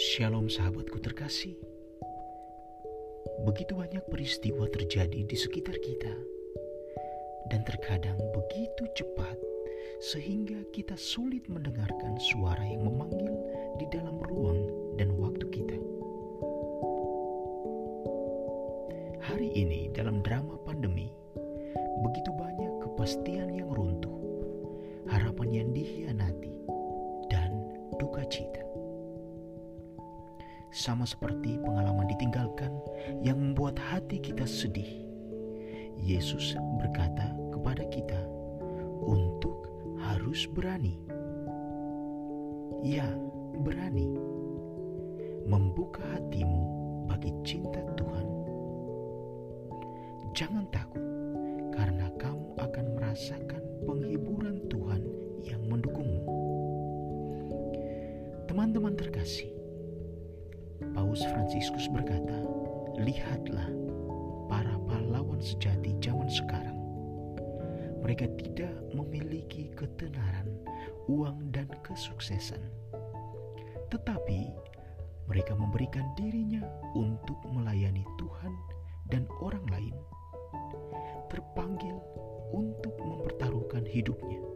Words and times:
Shalom 0.00 0.48
sahabatku 0.48 0.96
terkasih. 1.04 1.60
Begitu 3.44 3.76
banyak 3.76 4.00
peristiwa 4.08 4.64
terjadi 4.72 5.28
di 5.28 5.36
sekitar 5.36 5.76
kita 5.76 6.08
dan 7.52 7.60
terkadang 7.68 8.16
begitu 8.32 8.88
cepat 8.96 9.36
sehingga 10.00 10.56
kita 10.72 10.96
sulit 10.96 11.44
mendengarkan 11.52 12.16
suara 12.16 12.64
yang 12.64 12.88
memanggil 12.88 13.28
di 13.76 13.84
dalam 13.92 14.16
ruang 14.24 14.72
dan 14.96 15.12
waktu 15.20 15.44
kita. 15.52 15.76
Hari 19.20 19.52
ini 19.52 19.92
dalam 19.92 20.24
drama 20.24 20.56
pandemi, 20.64 21.12
begitu 22.08 22.32
banyak 22.40 22.72
kepastian 22.88 23.52
yang 23.52 23.68
runtuh, 23.68 24.16
harapan 25.12 25.48
yang 25.52 25.68
dikhianati, 25.76 26.56
dan 27.28 27.52
duka 28.00 28.24
cita 28.32 28.69
sama 30.70 31.02
seperti 31.02 31.58
pengalaman 31.62 32.06
ditinggalkan 32.06 32.70
yang 33.26 33.38
membuat 33.38 33.78
hati 33.78 34.22
kita 34.22 34.46
sedih. 34.46 35.06
Yesus 36.00 36.56
berkata 36.80 37.34
kepada 37.52 37.84
kita 37.90 38.18
untuk 39.04 39.68
harus 40.00 40.48
berani. 40.48 40.96
Ya, 42.80 43.04
berani 43.60 44.08
membuka 45.44 46.00
hatimu 46.16 46.64
bagi 47.10 47.34
cinta 47.44 47.82
Tuhan. 47.98 48.26
Jangan 50.32 50.64
takut, 50.70 51.02
terpanggil 81.60 82.00
untuk 82.56 82.96
mempertaruhkan 82.96 83.84
hidupnya." 83.84 84.49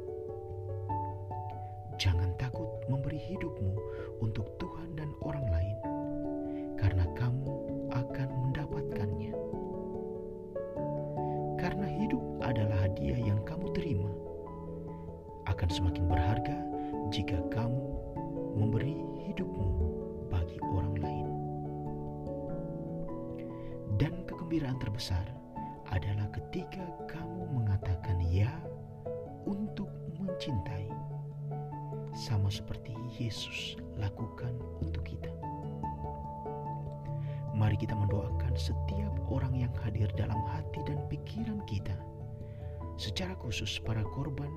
Khusus 43.64 43.80
para 43.80 44.04
korban 44.12 44.52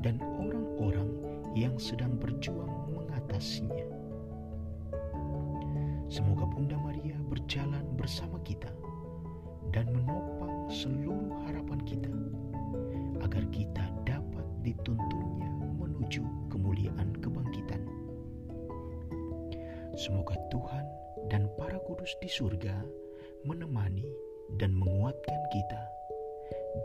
dan 0.00 0.16
orang-orang 0.16 1.12
yang 1.52 1.76
sedang 1.76 2.16
berjuang 2.16 2.88
mengatasinya. 2.88 3.84
Semoga 6.08 6.48
Bunda 6.48 6.80
Maria 6.80 7.20
berjalan 7.28 7.84
bersama 8.00 8.40
kita 8.48 8.72
dan 9.76 9.92
menopang 9.92 10.72
seluruh 10.72 11.36
harapan 11.44 11.84
kita, 11.84 12.08
agar 13.20 13.44
kita 13.52 13.92
dapat 14.08 14.48
dituntunnya 14.64 15.52
menuju 15.76 16.24
kemuliaan 16.48 17.12
kebangkitan. 17.20 17.84
Semoga 20.00 20.32
Tuhan 20.48 20.88
dan 21.28 21.44
para 21.60 21.76
kudus 21.84 22.16
di 22.24 22.32
surga 22.32 22.72
menemani 23.44 24.08
dan 24.56 24.72
menguatkan 24.72 25.44
kita 25.52 25.82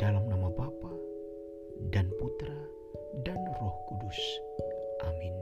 dalam 0.03 0.27
nama 0.27 0.51
Bapa 0.51 1.10
dan 1.89 2.05
Putra 2.21 2.53
dan 3.25 3.41
Roh 3.57 3.75
Kudus. 3.89 4.19
Amin. 5.01 5.33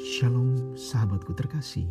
Shalom 0.00 0.78
sahabatku 0.78 1.36
terkasih. 1.36 1.90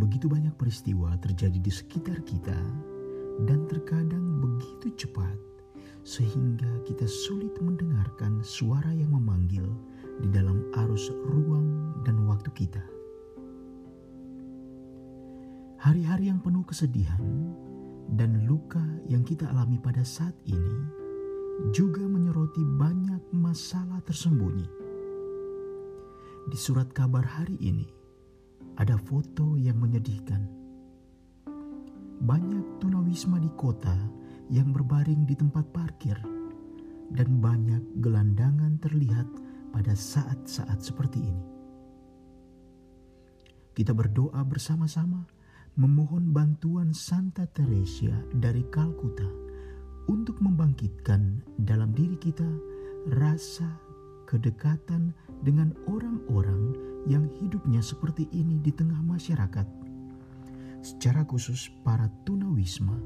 Begitu 0.00 0.26
banyak 0.26 0.56
peristiwa 0.56 1.14
terjadi 1.20 1.58
di 1.60 1.72
sekitar 1.72 2.24
kita 2.24 2.56
dan 3.48 3.64
terkadang 3.68 4.40
begitu 4.40 5.06
cepat 5.06 5.36
sehingga 6.02 6.68
kita 6.82 7.06
sulit 7.06 7.54
mendengarkan 7.62 8.42
suara 8.42 8.90
yang 8.90 9.14
memanggil 9.14 9.64
di 10.18 10.28
dalam 10.28 10.66
arus 10.84 11.14
ruang 11.30 11.94
dan 12.02 12.26
waktu 12.26 12.50
kita. 12.52 12.82
Hari-hari 15.82 16.30
yang 16.30 16.38
penuh 16.38 16.62
kesedihan 16.62 17.22
dan 18.14 18.46
luka 18.46 18.82
yang 19.10 19.26
kita 19.26 19.50
alami 19.50 19.78
pada 19.82 20.06
saat 20.06 20.34
ini 20.46 20.78
juga 21.74 22.02
menyoroti 22.06 22.62
banyak 22.62 23.34
masalah 23.34 23.98
tersembunyi 24.06 24.82
di 26.50 26.58
surat 26.58 26.90
kabar 26.90 27.22
hari 27.22 27.54
ini 27.62 27.86
ada 28.80 28.98
foto 28.98 29.54
yang 29.54 29.78
menyedihkan. 29.78 30.61
Banyak 32.22 32.78
tunawisma 32.78 33.42
di 33.42 33.50
kota 33.58 33.98
yang 34.46 34.70
berbaring 34.70 35.26
di 35.26 35.34
tempat 35.34 35.66
parkir 35.74 36.14
dan 37.10 37.42
banyak 37.42 37.82
gelandangan 37.98 38.78
terlihat 38.78 39.26
pada 39.74 39.90
saat-saat 39.90 40.78
seperti 40.78 41.18
ini. 41.18 41.44
Kita 43.72 43.90
berdoa 43.90 44.38
bersama-sama 44.46 45.24
memohon 45.74 46.30
bantuan 46.30 46.92
Santa 46.92 47.48
Teresa 47.48 48.12
dari 48.36 48.62
Kalkuta 48.68 49.26
untuk 50.06 50.38
membangkitkan 50.44 51.42
dalam 51.56 51.90
diri 51.96 52.20
kita 52.20 52.46
rasa 53.18 53.66
kedekatan 54.28 55.16
dengan 55.42 55.72
orang-orang 55.88 56.76
yang 57.08 57.26
hidupnya 57.40 57.82
seperti 57.82 58.28
ini 58.30 58.62
di 58.62 58.70
tengah 58.70 59.00
masyarakat, 59.02 59.66
secara 60.82 61.24
khusus 61.24 61.70
para 61.86 62.10
tunawisma 62.26 62.98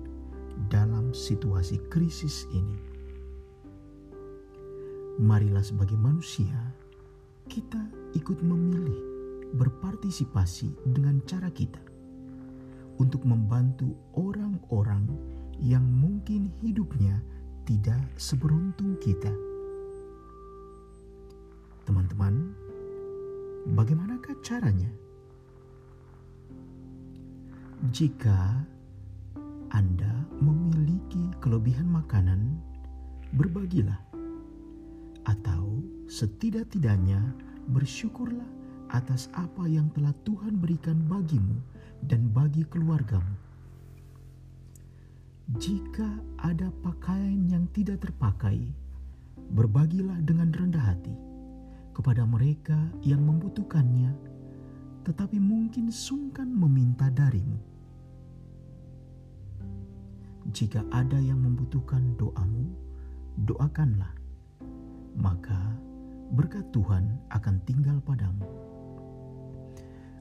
dalam 0.72 1.12
situasi 1.12 1.78
krisis 1.92 2.48
ini. 2.50 2.76
Marilah 5.20 5.64
sebagai 5.64 5.96
manusia, 5.96 6.56
kita 7.48 7.80
ikut 8.16 8.42
memilih 8.42 8.96
berpartisipasi 9.56 10.72
dengan 10.92 11.22
cara 11.24 11.48
kita 11.52 11.80
untuk 12.98 13.22
membantu 13.22 13.92
orang-orang 14.16 15.08
yang 15.60 15.84
mungkin 15.84 16.52
hidupnya 16.60 17.20
tidak 17.64 18.00
seberuntung 18.20 18.96
kita 19.00 19.32
Teman-teman, 21.86 22.50
bagaimanakah 23.78 24.34
caranya? 24.42 24.90
Jika 27.76 28.64
Anda 29.68 30.24
memiliki 30.40 31.28
kelebihan 31.44 31.84
makanan, 31.84 32.56
berbagilah, 33.36 34.00
atau 35.28 35.84
setidak-tidaknya 36.08 37.20
bersyukurlah 37.68 38.48
atas 38.96 39.28
apa 39.36 39.68
yang 39.68 39.92
telah 39.92 40.16
Tuhan 40.24 40.56
berikan 40.56 41.04
bagimu 41.04 41.60
dan 42.00 42.32
bagi 42.32 42.64
keluargamu. 42.64 43.36
Jika 45.60 46.16
ada 46.40 46.72
pakaian 46.80 47.44
yang 47.44 47.68
tidak 47.76 48.08
terpakai, 48.08 48.72
berbagilah 49.52 50.16
dengan 50.24 50.48
rendah 50.48 50.96
hati 50.96 51.12
kepada 51.92 52.24
mereka 52.24 52.88
yang 53.04 53.20
membutuhkannya, 53.20 54.25
tetapi 55.06 55.38
mungkin 55.38 55.94
sungkan 55.94 56.50
meminta 56.50 57.06
darimu. 57.14 57.62
Jika 60.50 60.82
ada 60.90 61.14
yang 61.22 61.46
membutuhkan 61.46 62.18
doamu, 62.18 62.74
doakanlah, 63.46 64.10
maka 65.14 65.78
berkat 66.34 66.66
Tuhan 66.74 67.22
akan 67.30 67.62
tinggal 67.62 68.02
padamu. 68.02 68.50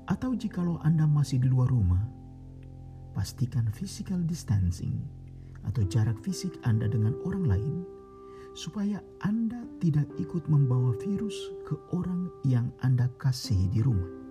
Atau 0.06 0.38
jikalau 0.38 0.78
Anda 0.86 1.10
masih 1.10 1.42
di 1.42 1.50
luar 1.50 1.74
rumah, 1.74 2.06
pastikan 3.18 3.66
physical 3.74 4.22
distancing 4.22 5.02
atau 5.66 5.82
jarak 5.90 6.22
fisik 6.22 6.62
Anda 6.62 6.86
dengan 6.86 7.18
orang 7.26 7.50
lain 7.50 7.76
supaya 8.54 9.02
Anda 9.26 9.66
tidak 9.82 10.06
ikut 10.22 10.46
membawa 10.46 10.94
virus 11.02 11.34
ke 11.66 11.74
orang 11.90 12.30
yang 12.46 12.70
Anda 12.86 13.10
kasihi 13.18 13.66
di 13.74 13.82
rumah. 13.82 14.25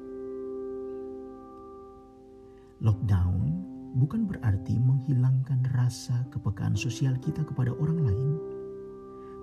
Lockdown 2.84 3.48
bukan 3.96 4.28
berarti 4.28 4.76
menghilangkan 4.76 5.64
rasa 5.72 6.28
kepekaan 6.28 6.76
sosial 6.76 7.16
kita 7.16 7.40
kepada 7.40 7.72
orang 7.72 8.04
lain, 8.04 8.30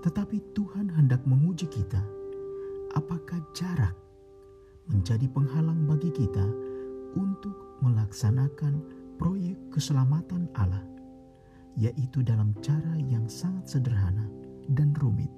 tetapi 0.06 0.38
Tuhan 0.54 0.94
hendak 0.94 1.26
menguji 1.26 1.66
kita 1.66 2.06
apakah 2.94 3.42
jarak 3.58 3.98
menjadi 4.94 5.26
penghalang 5.34 5.90
bagi 5.90 6.14
kita 6.14 6.46
untuk 7.18 7.82
melaksanakan 7.82 8.78
proyek 9.18 9.58
keselamatan 9.74 10.46
Allah, 10.54 10.86
yaitu 11.74 12.22
dalam 12.22 12.54
cara 12.62 12.94
yang 13.10 13.26
sangat 13.26 13.66
sederhana 13.78 14.30
dan 14.78 14.94
rumit, 15.02 15.34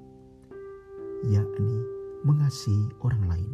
yakni 1.23 1.79
mengasihi 2.27 2.91
orang 2.99 3.23
lain. 3.31 3.51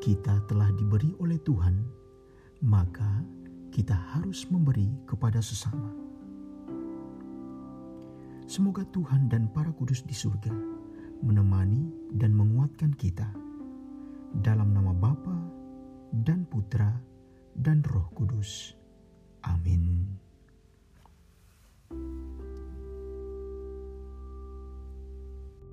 Kita 0.00 0.40
telah 0.48 0.72
diberi 0.78 1.12
oleh 1.20 1.36
Tuhan, 1.44 1.99
maka 2.60 3.24
kita 3.72 3.96
harus 4.16 4.44
memberi 4.52 4.88
kepada 5.08 5.40
sesama. 5.40 5.92
Semoga 8.44 8.84
Tuhan 8.92 9.30
dan 9.30 9.48
para 9.48 9.70
kudus 9.72 10.04
di 10.04 10.12
surga 10.12 10.52
menemani 11.20 11.92
dan 12.16 12.32
menguatkan 12.32 12.96
kita 12.96 13.28
dalam 14.40 14.72
nama 14.72 14.92
Bapa 14.96 15.36
dan 16.12 16.48
Putra 16.48 16.90
dan 17.54 17.84
Roh 17.84 18.08
Kudus. 18.16 18.74
Amin. 19.44 20.16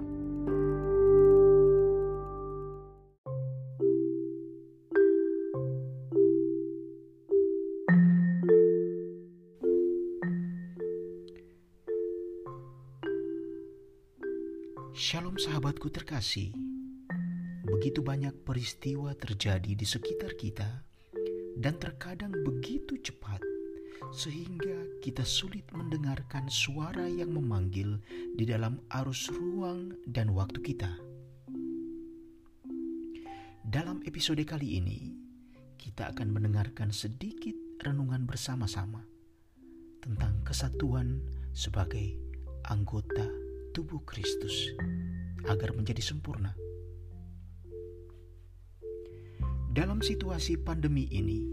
Shalom 0.07 0.56
sahabatku 15.37 15.93
terkasih. 15.93 16.49
Begitu 17.61 18.01
banyak 18.01 18.33
peristiwa 18.41 19.13
terjadi 19.13 19.77
di 19.77 19.85
sekitar 19.85 20.33
kita 20.33 20.65
dan 21.61 21.77
terkadang 21.77 22.33
begitu 22.41 22.97
cepat 22.97 23.37
sehingga 24.17 24.97
kita 24.97 25.21
sulit 25.21 25.69
mendengarkan 25.77 26.49
suara 26.49 27.05
yang 27.05 27.37
memanggil 27.37 28.01
di 28.33 28.49
dalam 28.49 28.81
arus 28.97 29.29
ruang 29.29 29.93
dan 30.09 30.33
waktu 30.33 30.57
kita. 30.57 30.89
Dalam 33.61 34.01
episode 34.09 34.41
kali 34.41 34.81
ini, 34.81 35.13
kita 35.77 36.17
akan 36.17 36.33
mendengarkan 36.33 36.89
sedikit 36.89 37.53
renungan 37.85 38.25
bersama-sama 38.25 39.05
tentang 40.01 40.41
kesatuan 40.41 41.21
sebagai 41.53 42.15
anggota 42.65 43.27
tubuh 43.77 44.01
Kristus 44.09 44.73
agar 45.47 45.73
menjadi 45.73 46.03
sempurna. 46.03 46.53
Dalam 49.71 50.01
situasi 50.01 50.57
pandemi 50.59 51.05
ini, 51.09 51.45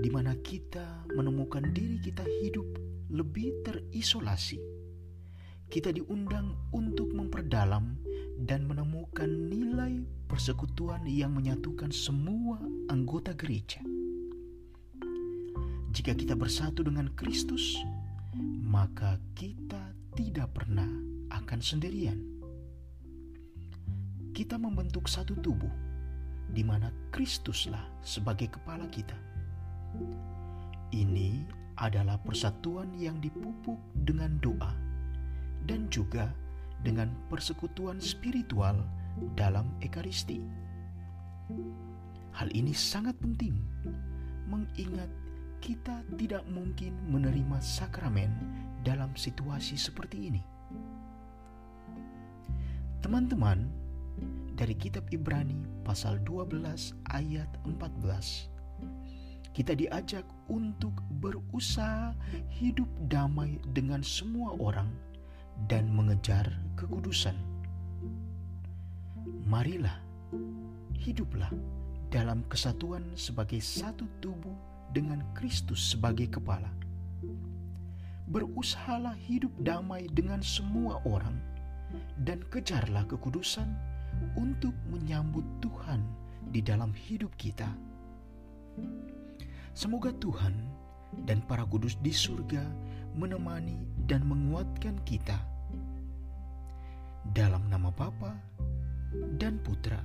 di 0.00 0.08
mana 0.12 0.36
kita 0.40 1.08
menemukan 1.12 1.72
diri 1.72 2.00
kita 2.00 2.24
hidup 2.40 2.66
lebih 3.10 3.64
terisolasi, 3.66 4.60
kita 5.70 5.94
diundang 5.94 6.56
untuk 6.74 7.14
memperdalam 7.14 7.96
dan 8.40 8.64
menemukan 8.66 9.28
nilai 9.28 10.02
persekutuan 10.26 11.04
yang 11.06 11.36
menyatukan 11.36 11.92
semua 11.92 12.58
anggota 12.88 13.36
gereja. 13.36 13.84
Jika 15.90 16.14
kita 16.14 16.38
bersatu 16.38 16.86
dengan 16.86 17.10
Kristus, 17.18 17.76
maka 18.62 19.18
kita 19.34 19.92
tidak 20.14 20.54
pernah 20.54 20.86
akan 21.34 21.60
sendirian. 21.60 22.39
Kita 24.30 24.56
membentuk 24.56 25.10
satu 25.10 25.34
tubuh 25.38 25.70
di 26.50 26.62
mana 26.66 26.90
Kristuslah 27.14 28.02
sebagai 28.02 28.50
kepala 28.50 28.86
kita. 28.90 29.14
Ini 30.90 31.46
adalah 31.78 32.18
persatuan 32.18 32.90
yang 32.98 33.22
dipupuk 33.22 33.78
dengan 34.06 34.36
doa 34.42 34.74
dan 35.66 35.86
juga 35.90 36.30
dengan 36.82 37.12
persekutuan 37.30 38.02
spiritual 38.02 38.82
dalam 39.38 39.70
Ekaristi. 39.82 40.40
Hal 42.34 42.48
ini 42.54 42.70
sangat 42.70 43.18
penting, 43.18 43.58
mengingat 44.46 45.10
kita 45.60 46.02
tidak 46.16 46.46
mungkin 46.48 46.96
menerima 47.10 47.58
sakramen 47.60 48.32
dalam 48.80 49.12
situasi 49.12 49.76
seperti 49.76 50.32
ini. 50.32 50.42
Teman-teman, 53.00 53.79
dari 54.60 54.76
kitab 54.76 55.08
Ibrani 55.08 55.56
pasal 55.88 56.20
12 56.28 56.92
ayat 57.16 57.48
14. 57.64 59.56
Kita 59.56 59.72
diajak 59.72 60.28
untuk 60.52 60.92
berusaha 61.16 62.12
hidup 62.52 62.84
damai 63.08 63.56
dengan 63.72 64.04
semua 64.04 64.52
orang 64.60 64.92
dan 65.64 65.88
mengejar 65.88 66.44
kekudusan. 66.76 67.32
Marilah, 69.48 69.96
hiduplah 70.92 71.48
dalam 72.12 72.44
kesatuan 72.52 73.16
sebagai 73.16 73.64
satu 73.64 74.04
tubuh 74.20 74.54
dengan 74.92 75.24
Kristus 75.32 75.96
sebagai 75.96 76.36
kepala. 76.36 76.68
Berusahalah 78.28 79.16
hidup 79.24 79.56
damai 79.64 80.04
dengan 80.12 80.44
semua 80.44 81.00
orang 81.08 81.40
dan 82.28 82.44
kejarlah 82.52 83.08
kekudusan 83.08 83.66
untuk 84.36 84.74
menyambut 84.88 85.44
Tuhan 85.60 86.02
di 86.50 86.60
dalam 86.60 86.90
hidup 86.94 87.32
kita. 87.36 87.68
Semoga 89.74 90.10
Tuhan 90.16 90.54
dan 91.26 91.42
para 91.46 91.66
kudus 91.66 91.98
di 92.00 92.14
surga 92.14 92.62
menemani 93.14 93.78
dan 94.06 94.26
menguatkan 94.26 94.98
kita. 95.06 95.38
Dalam 97.30 97.68
nama 97.70 97.92
Bapa 97.92 98.34
dan 99.38 99.60
Putra 99.62 100.00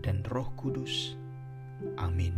dan 0.00 0.24
Roh 0.28 0.48
Kudus. 0.56 1.16
Amin. 1.98 2.34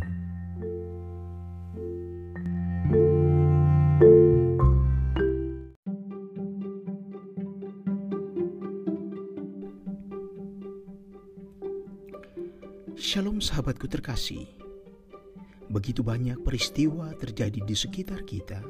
Sahabatku 13.41 13.89
terkasih. 13.89 14.45
Begitu 15.73 16.05
banyak 16.05 16.45
peristiwa 16.45 17.09
terjadi 17.17 17.65
di 17.65 17.73
sekitar 17.73 18.21
kita 18.21 18.61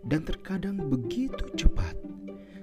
dan 0.00 0.24
terkadang 0.24 0.80
begitu 0.80 1.44
cepat 1.52 1.92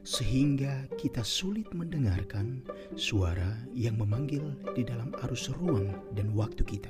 sehingga 0.02 0.90
kita 0.98 1.22
sulit 1.22 1.70
mendengarkan 1.70 2.66
suara 2.98 3.62
yang 3.78 4.02
memanggil 4.02 4.58
di 4.74 4.82
dalam 4.82 5.14
arus 5.30 5.54
ruang 5.54 5.94
dan 6.18 6.34
waktu 6.34 6.66
kita. 6.66 6.90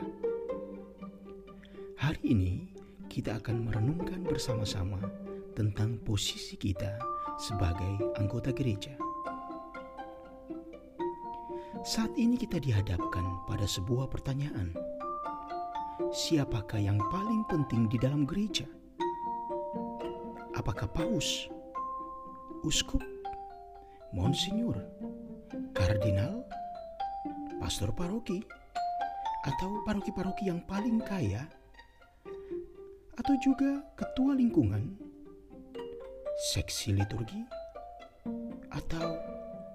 Hari 2.00 2.24
ini 2.24 2.72
kita 3.12 3.44
akan 3.44 3.68
merenungkan 3.68 4.24
bersama-sama 4.24 5.04
tentang 5.52 6.00
posisi 6.00 6.56
kita 6.56 6.96
sebagai 7.36 8.16
anggota 8.16 8.56
gereja. 8.56 9.05
Saat 11.86 12.18
ini 12.18 12.34
kita 12.34 12.58
dihadapkan 12.58 13.46
pada 13.46 13.70
sebuah 13.70 14.10
pertanyaan. 14.10 14.74
Siapakah 16.10 16.82
yang 16.82 16.98
paling 17.14 17.46
penting 17.46 17.86
di 17.86 18.02
dalam 18.02 18.26
gereja? 18.26 18.66
Apakah 20.58 20.90
paus, 20.90 21.46
uskup, 22.66 23.06
monsinyur, 24.18 24.82
kardinal, 25.78 26.42
pastor 27.62 27.94
paroki? 27.94 28.42
Atau 29.46 29.86
paroki-paroki 29.86 30.50
yang 30.50 30.66
paling 30.66 30.98
kaya? 31.06 31.46
Atau 33.14 33.38
juga 33.38 33.86
ketua 33.94 34.34
lingkungan, 34.34 34.98
seksi 36.50 36.98
liturgi, 36.98 37.46
atau 38.74 39.22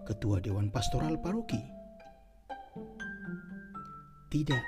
ketua 0.02 0.42
dewan 0.42 0.74
pastoral 0.74 1.14
paroki. 1.14 1.78
Tidak, 4.30 4.64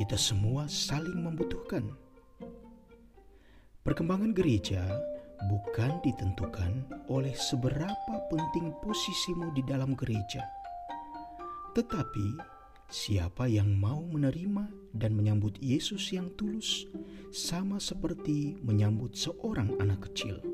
kita 0.00 0.16
semua 0.16 0.64
saling 0.64 1.20
membutuhkan. 1.20 1.84
Perkembangan 3.84 4.32
gereja 4.32 4.80
bukan 5.52 6.00
ditentukan 6.00 6.88
oleh 7.12 7.36
seberapa 7.36 8.14
penting 8.32 8.72
posisimu 8.80 9.52
di 9.52 9.60
dalam 9.60 9.92
gereja, 9.92 10.40
tetapi 11.76 12.54
Siapa 12.94 13.48
yang 13.48 13.74
mau 13.74 14.04
menerima 14.04 14.68
dan 14.92 15.16
menyambut 15.16 15.56
Yesus 15.58 16.12
yang 16.12 16.28
tulus, 16.36 16.84
sama 17.32 17.80
seperti 17.80 18.60
menyambut 18.60 19.16
seorang 19.16 19.72
anak 19.80 20.06
kecil. 20.06 20.53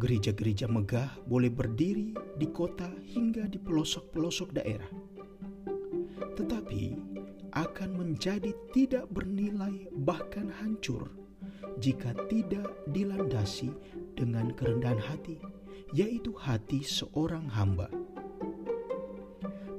Gereja-gereja 0.00 0.68
megah 0.68 1.20
boleh 1.28 1.52
berdiri 1.52 2.16
di 2.40 2.48
kota 2.48 2.88
hingga 3.12 3.44
di 3.48 3.60
pelosok-pelosok 3.60 4.48
daerah, 4.56 4.88
tetapi 6.32 6.96
akan 7.52 7.90
menjadi 8.00 8.56
tidak 8.72 9.04
bernilai, 9.12 9.88
bahkan 9.92 10.48
hancur 10.62 11.12
jika 11.80 12.16
tidak 12.32 12.72
dilandasi 12.92 13.68
dengan 14.16 14.52
kerendahan 14.56 15.00
hati, 15.00 15.36
yaitu 15.92 16.32
hati 16.32 16.80
seorang 16.80 17.44
hamba 17.52 17.92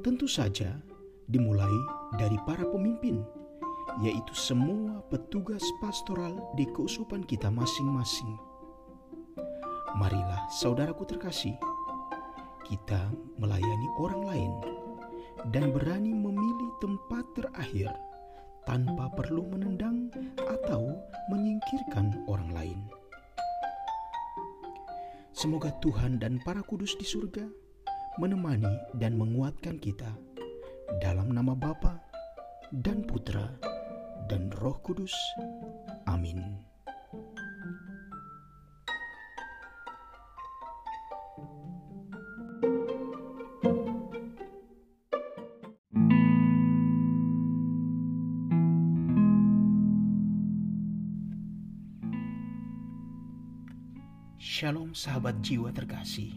tentu 0.03 0.27
saja 0.27 0.83
dimulai 1.31 1.71
dari 2.19 2.35
para 2.43 2.67
pemimpin, 2.67 3.23
yaitu 4.03 4.35
semua 4.35 4.99
petugas 5.07 5.63
pastoral 5.79 6.35
di 6.59 6.67
keusupan 6.75 7.23
kita 7.23 7.47
masing-masing. 7.47 8.35
Marilah, 9.93 10.49
saudaraku 10.49 11.05
terkasih, 11.05 11.53
kita 12.65 13.13
melayani 13.37 13.87
orang 14.01 14.23
lain 14.25 14.53
dan 15.53 15.69
berani 15.69 16.09
memilih 16.09 16.71
tempat 16.81 17.21
terakhir 17.37 17.93
tanpa 18.65 19.11
perlu 19.13 19.45
menendang 19.53 20.09
atau 20.49 20.97
menyingkirkan 21.29 22.25
orang 22.25 22.49
lain. 22.55 22.79
Semoga 25.35 25.69
Tuhan 25.83 26.17
dan 26.17 26.39
para 26.41 26.63
kudus 26.63 26.95
di 26.97 27.05
surga 27.05 27.45
menemani 28.17 28.97
dan 28.97 29.17
menguatkan 29.17 29.81
kita 29.81 30.09
dalam 31.01 31.33
nama 31.33 31.57
Bapa 31.57 32.01
dan 32.69 33.05
Putra 33.05 33.49
dan 34.29 34.53
Roh 34.61 34.77
Kudus. 34.81 35.13
Amin. 36.09 36.72
Shalom 54.63 54.95
sahabat 54.95 55.43
jiwa 55.43 55.75
terkasih. 55.75 56.31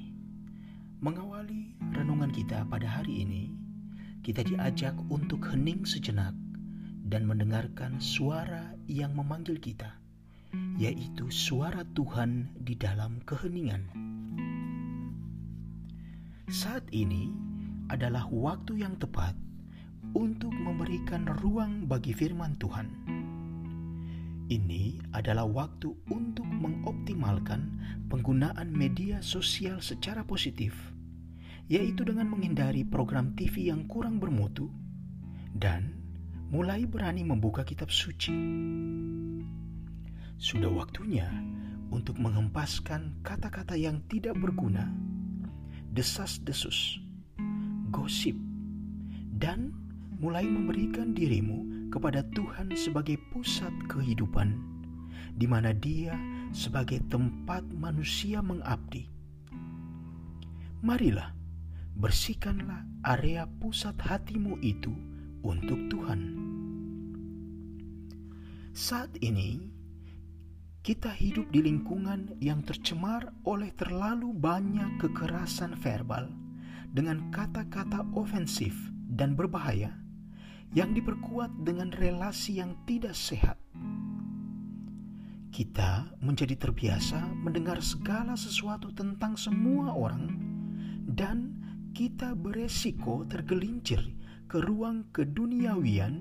Mengawali 0.99 1.79
renungan 1.95 2.35
kita 2.35 2.67
pada 2.67 2.99
hari 2.99 3.23
ini, 3.23 3.55
kita 4.27 4.43
diajak 4.43 4.99
untuk 5.15 5.47
hening 5.47 5.87
sejenak 5.87 6.35
dan 7.07 7.23
mendengarkan 7.23 8.03
suara 8.03 8.75
yang 8.91 9.15
memanggil 9.15 9.55
kita, 9.63 9.95
yaitu 10.75 11.31
suara 11.31 11.87
Tuhan 11.95 12.51
di 12.67 12.75
dalam 12.75 13.23
keheningan. 13.23 13.87
Saat 16.51 16.83
ini 16.91 17.31
adalah 17.95 18.27
waktu 18.27 18.83
yang 18.83 18.99
tepat 18.99 19.39
untuk 20.19 20.51
memberikan 20.51 21.31
ruang 21.47 21.87
bagi 21.87 22.11
firman 22.11 22.59
Tuhan. 22.59 23.06
Ini 24.47 25.03
adalah 25.11 25.43
waktu 25.43 25.91
untuk 26.07 26.47
mengoptimalkan 26.47 27.67
penggunaan 28.07 28.71
media 28.71 29.19
sosial 29.19 29.83
secara 29.83 30.23
positif, 30.23 30.71
yaitu 31.67 32.07
dengan 32.07 32.31
menghindari 32.31 32.87
program 32.87 33.35
TV 33.35 33.75
yang 33.75 33.91
kurang 33.91 34.23
bermutu 34.23 34.71
dan 35.51 35.99
mulai 36.47 36.87
berani 36.87 37.27
membuka 37.27 37.67
kitab 37.67 37.91
suci. 37.91 38.31
Sudah 40.39 40.71
waktunya 40.71 41.27
untuk 41.91 42.15
menghempaskan 42.15 43.27
kata-kata 43.27 43.75
yang 43.75 43.99
tidak 44.07 44.39
berguna, 44.39 44.87
desas-desus, 45.91 47.03
gosip, 47.91 48.39
dan 49.35 49.75
mulai 50.23 50.47
memberikan 50.47 51.19
dirimu 51.19 51.76
kepada 51.91 52.27
Tuhan 52.35 52.73
sebagai 52.75 53.19
pusat 53.31 53.73
kehidupan, 53.87 54.57
di 55.37 55.47
mana 55.49 55.71
Dia 55.75 56.17
sebagai 56.51 57.03
tempat 57.11 57.63
manusia 57.75 58.41
mengabdi. 58.41 59.09
Marilah, 60.85 61.35
bersihkanlah 61.97 62.85
area 63.03 63.49
pusat 63.59 63.97
hatimu 63.97 64.61
itu 64.61 64.93
untuk 65.41 65.89
Tuhan. 65.89 66.21
Saat 68.77 69.17
ini, 69.25 69.73
kita 70.87 71.11
hidup 71.11 71.51
di 71.51 71.65
lingkungan 71.65 72.39
yang 72.39 72.63
tercemar 72.63 73.35
oleh 73.43 73.75
terlalu 73.75 74.31
banyak 74.31 75.03
kekerasan 75.03 75.75
verbal 75.75 76.31
dengan 76.95 77.33
kata-kata 77.35 78.07
ofensif 78.15 78.77
dan 79.11 79.35
berbahaya 79.35 80.06
yang 80.75 80.97
diperkuat 80.97 81.63
dengan 81.63 81.93
relasi 81.95 82.59
yang 82.59 82.75
tidak 82.89 83.15
sehat. 83.15 83.61
Kita 85.55 86.13
menjadi 86.21 86.53
terbiasa 86.53 87.33
mendengar 87.33 87.81
segala 87.81 88.37
sesuatu 88.37 88.93
tentang 88.93 89.41
semua 89.41 89.97
orang, 89.97 90.37
dan 91.09 91.57
kita 91.97 92.37
beresiko 92.37 93.25
tergelincir 93.25 94.05
ke 94.53 94.61
ruang 94.61 95.09
keduniawian 95.17 96.21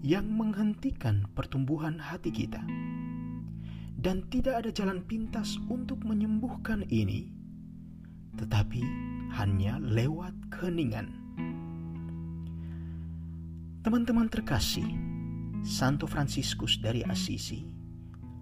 yang 0.00 0.32
menghentikan 0.32 1.28
pertumbuhan 1.36 2.00
hati 2.00 2.32
kita, 2.32 2.64
dan 4.00 4.24
tidak 4.32 4.64
ada 4.64 4.72
jalan 4.72 5.04
pintas 5.04 5.60
untuk 5.68 6.00
menyembuhkan 6.08 6.88
ini, 6.88 7.28
tetapi 8.40 8.80
hanya 9.36 9.76
lewat 9.76 10.32
keheningan. 10.48 11.19
Teman-teman 13.80 14.28
terkasih, 14.28 14.84
Santo 15.64 16.04
Fransiskus 16.04 16.84
dari 16.84 17.00
Assisi 17.00 17.64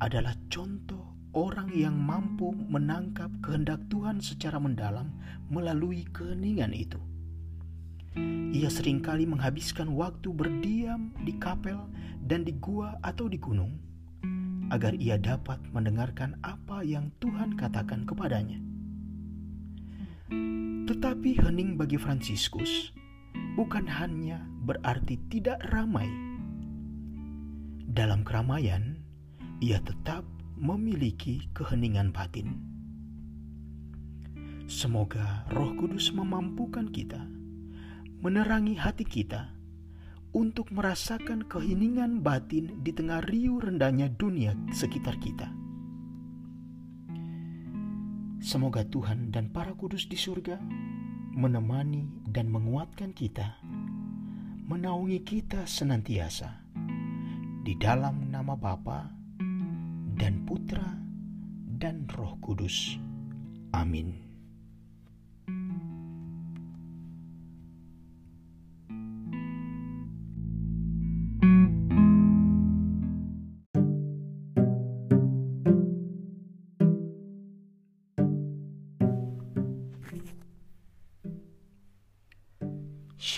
adalah 0.03 0.35
contoh 0.51 1.15
orang 1.31 1.71
yang 1.71 1.95
mampu 1.95 2.51
menangkap 2.51 3.31
kehendak 3.39 3.79
Tuhan 3.87 4.19
secara 4.19 4.59
mendalam 4.59 5.15
melalui 5.47 6.11
keheningan 6.11 6.75
itu. 6.75 6.99
Ia 8.51 8.67
sering 8.67 8.99
kali 8.99 9.31
menghabiskan 9.31 9.95
waktu 9.95 10.35
berdiam 10.35 11.15
di 11.23 11.39
kapel 11.39 11.87
dan 12.27 12.43
di 12.43 12.59
gua 12.59 12.99
atau 13.07 13.31
di 13.31 13.39
gunung 13.39 13.79
agar 14.75 14.91
ia 14.99 15.23
dapat 15.23 15.63
mendengarkan 15.71 16.35
apa 16.43 16.83
yang 16.83 17.15
Tuhan 17.23 17.55
katakan 17.55 18.03
kepadanya. 18.11 18.59
Tetapi 20.91 21.31
hening 21.47 21.79
bagi 21.79 21.95
Fransiskus 21.95 22.91
bukan 23.59 23.91
hanya 23.91 24.39
berarti 24.63 25.19
tidak 25.27 25.59
ramai. 25.75 26.07
Dalam 27.91 28.23
keramaian, 28.23 29.03
ia 29.59 29.83
tetap 29.83 30.23
memiliki 30.55 31.51
keheningan 31.59 32.15
batin. 32.15 32.55
Semoga 34.71 35.43
Roh 35.51 35.75
Kudus 35.75 36.15
memampukan 36.15 36.87
kita 36.87 37.19
menerangi 38.23 38.79
hati 38.79 39.03
kita 39.03 39.51
untuk 40.31 40.71
merasakan 40.71 41.43
keheningan 41.43 42.23
batin 42.23 42.79
di 42.87 42.95
tengah 42.95 43.27
riuh 43.27 43.59
rendahnya 43.59 44.07
dunia 44.07 44.55
sekitar 44.71 45.19
kita. 45.19 45.51
Semoga 48.39 48.87
Tuhan 48.87 49.35
dan 49.35 49.51
para 49.51 49.75
kudus 49.75 50.07
di 50.07 50.15
surga 50.15 50.63
menemani 51.39 52.27
dan 52.27 52.51
menguatkan 52.51 53.15
kita, 53.15 53.63
menaungi 54.67 55.23
kita 55.23 55.71
senantiasa 55.71 56.51
di 57.63 57.79
dalam 57.79 58.27
nama 58.27 58.59
Bapa 58.59 59.07
dan 60.19 60.43
Putra 60.43 60.99
dan 61.79 62.11
Roh 62.11 62.35
Kudus. 62.43 62.99
Amin. 63.71 64.28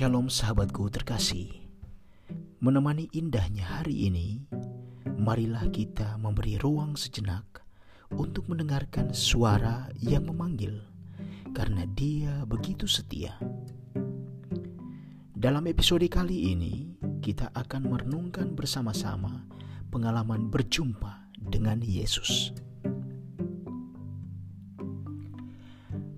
Shalom 0.00 0.33
sahabatku 0.33 0.88
terkasih. 0.88 1.61
Menemani 2.64 3.12
indahnya 3.12 3.69
hari 3.69 4.09
ini, 4.09 4.40
marilah 5.04 5.69
kita 5.69 6.16
memberi 6.16 6.57
ruang 6.57 6.97
sejenak 6.97 7.45
untuk 8.09 8.49
mendengarkan 8.49 9.12
suara 9.12 9.92
yang 10.00 10.25
memanggil 10.25 10.80
karena 11.52 11.85
dia 11.85 12.49
begitu 12.49 12.88
setia. 12.88 13.37
Dalam 15.37 15.69
episode 15.69 16.09
kali 16.09 16.49
ini, 16.57 16.97
kita 17.21 17.52
akan 17.52 17.92
merenungkan 17.92 18.57
bersama-sama 18.57 19.45
pengalaman 19.92 20.49
berjumpa 20.49 21.28
dengan 21.37 21.85
Yesus. 21.85 22.57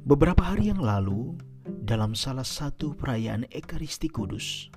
Beberapa 0.06 0.54
hari 0.54 0.70
yang 0.70 0.78
lalu, 0.78 1.34
dalam 1.92 2.16
salah 2.16 2.48
satu 2.48 2.96
perayaan 2.96 3.44
Ekaristi 3.52 4.08
Kudus, 4.08 4.72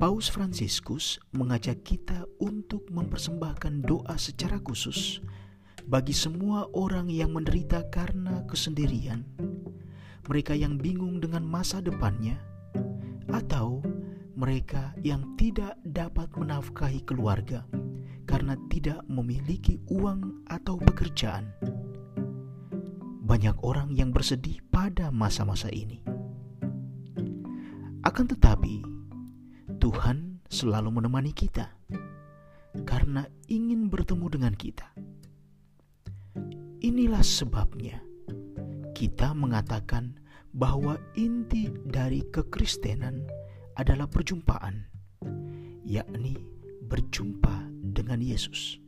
Paus 0.00 0.32
Fransiskus 0.32 1.20
mengajak 1.36 1.84
kita 1.84 2.24
untuk 2.40 2.88
mempersembahkan 2.88 3.84
doa 3.84 4.16
secara 4.16 4.56
khusus 4.64 5.20
bagi 5.84 6.16
semua 6.16 6.72
orang 6.72 7.12
yang 7.12 7.36
menderita 7.36 7.84
karena 7.92 8.48
kesendirian, 8.48 9.28
mereka 10.24 10.56
yang 10.56 10.80
bingung 10.80 11.20
dengan 11.20 11.44
masa 11.44 11.84
depannya, 11.84 12.40
atau 13.28 13.84
mereka 14.32 14.96
yang 15.04 15.36
tidak 15.36 15.76
dapat 15.84 16.32
menafkahi 16.32 17.04
keluarga 17.04 17.68
karena 18.24 18.56
tidak 18.72 19.04
memiliki 19.04 19.84
uang 19.92 20.48
atau 20.48 20.80
pekerjaan. 20.80 21.52
Banyak 23.20 23.60
orang 23.60 23.92
yang 23.92 24.16
bersedih 24.16 24.64
pada 24.72 25.12
masa-masa 25.12 25.68
ini. 25.68 26.11
Akan 28.02 28.26
tetapi, 28.26 28.82
Tuhan 29.78 30.42
selalu 30.50 30.90
menemani 30.98 31.30
kita 31.30 31.70
karena 32.82 33.30
ingin 33.46 33.86
bertemu 33.86 34.26
dengan 34.26 34.54
kita. 34.58 34.90
Inilah 36.82 37.22
sebabnya 37.22 38.02
kita 38.90 39.30
mengatakan 39.38 40.18
bahwa 40.50 40.98
inti 41.14 41.70
dari 41.86 42.26
kekristenan 42.26 43.22
adalah 43.78 44.10
perjumpaan, 44.10 44.82
yakni 45.86 46.42
berjumpa 46.90 47.70
dengan 47.94 48.18
Yesus. 48.18 48.82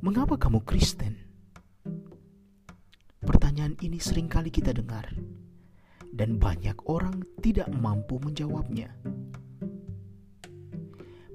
Mengapa 0.00 0.40
kamu 0.40 0.64
Kristen? 0.64 1.20
Pertanyaan 3.20 3.76
ini 3.84 4.00
sering 4.00 4.32
kali 4.32 4.48
kita 4.48 4.74
dengar 4.74 5.12
dan 6.12 6.36
banyak 6.36 6.76
orang 6.84 7.24
tidak 7.40 7.72
mampu 7.72 8.20
menjawabnya. 8.20 8.92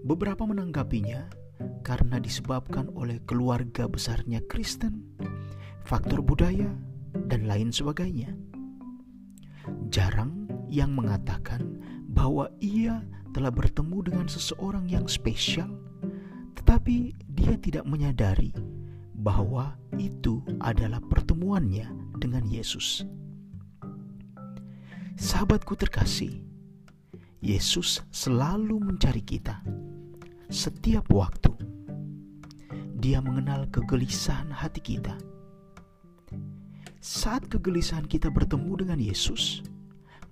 Beberapa 0.05 0.47
menanggapinya 0.47 1.27
karena 1.81 2.21
disebabkan 2.21 2.87
oleh 2.93 3.19
keluarga 3.25 3.89
besarnya 3.89 4.39
Kristen, 4.45 5.03
faktor 5.83 6.21
budaya, 6.21 6.69
dan 7.27 7.49
lain 7.49 7.73
sebagainya. 7.73 8.31
Jarang 9.91 10.47
yang 10.69 10.93
mengatakan 10.95 11.81
bahwa 12.07 12.47
ia 12.63 13.03
telah 13.35 13.51
bertemu 13.51 14.07
dengan 14.07 14.27
seseorang 14.31 14.87
yang 14.87 15.09
spesial, 15.09 15.67
tetapi 16.55 17.17
dia 17.33 17.59
tidak 17.59 17.83
menyadari 17.83 18.53
bahwa 19.17 19.75
itu 19.99 20.39
adalah 20.63 21.03
pertemuannya 21.03 21.89
dengan 22.21 22.45
Yesus. 22.47 23.03
Sahabatku 25.17 25.73
terkasih, 25.73 26.45
Yesus 27.41 28.05
selalu 28.13 28.77
mencari 28.77 29.25
kita 29.25 29.65
setiap 30.45 31.09
waktu. 31.09 31.57
Dia 33.01 33.17
mengenal 33.25 33.65
kegelisahan 33.73 34.53
hati 34.53 34.77
kita. 34.77 35.17
Saat 37.01 37.49
kegelisahan 37.49 38.05
kita 38.05 38.29
bertemu 38.29 38.85
dengan 38.85 39.01
Yesus, 39.01 39.65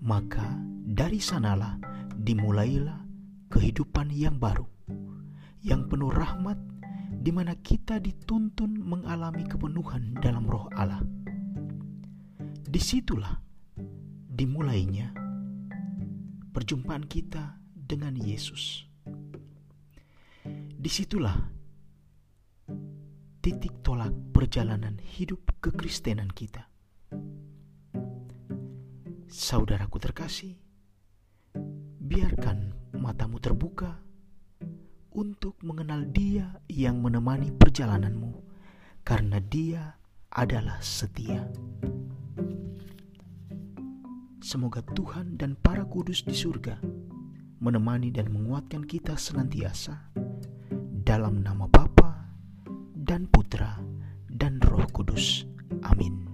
maka 0.05 0.53
dari 0.85 1.17
sanalah 1.17 1.81
dimulailah 2.21 3.01
kehidupan 3.49 4.13
yang 4.13 4.37
baru, 4.37 4.69
yang 5.65 5.89
penuh 5.89 6.13
rahmat, 6.13 6.61
di 7.25 7.33
mana 7.33 7.57
kita 7.57 7.97
dituntun 7.97 8.77
mengalami 8.85 9.49
kepenuhan 9.49 10.13
dalam 10.21 10.45
roh 10.45 10.69
Allah. 10.77 11.01
Di 12.69 12.77
situlah 12.77 13.44
dimulainya 14.35 15.15
perjumpaan 16.51 17.07
kita 17.07 17.55
dengan 17.71 18.19
Yesus. 18.19 18.83
Di 20.75 20.91
situlah 20.91 21.39
titik 23.39 23.79
tolak 23.79 24.11
perjalanan 24.35 24.99
hidup 24.99 25.55
kekristenan 25.63 26.27
kita. 26.35 26.67
Saudaraku 29.31 29.97
terkasih, 30.03 30.59
biarkan 32.03 32.75
matamu 32.99 33.39
terbuka 33.39 34.03
untuk 35.15 35.55
mengenal 35.63 36.03
Dia 36.11 36.59
yang 36.67 36.99
menemani 36.99 37.55
perjalananmu, 37.55 38.43
karena 39.07 39.39
Dia 39.39 39.95
adalah 40.27 40.83
setia. 40.83 41.47
Semoga 44.45 44.85
Tuhan 44.85 45.41
dan 45.41 45.57
para 45.57 45.81
kudus 45.89 46.21
di 46.21 46.37
surga 46.37 46.77
menemani 47.65 48.13
dan 48.13 48.29
menguatkan 48.29 48.85
kita 48.85 49.17
senantiasa 49.17 50.13
dalam 51.01 51.41
nama 51.41 51.65
Bapa 51.65 52.29
dan 52.93 53.25
Putra 53.25 53.81
dan 54.29 54.61
Roh 54.61 54.85
Kudus. 54.93 55.49
Amin. 55.81 56.24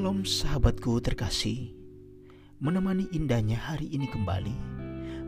Shalom 0.00 0.24
sahabatku 0.24 0.96
terkasih 1.04 1.76
Menemani 2.56 3.04
indahnya 3.12 3.60
hari 3.60 3.84
ini 3.92 4.08
kembali 4.08 4.56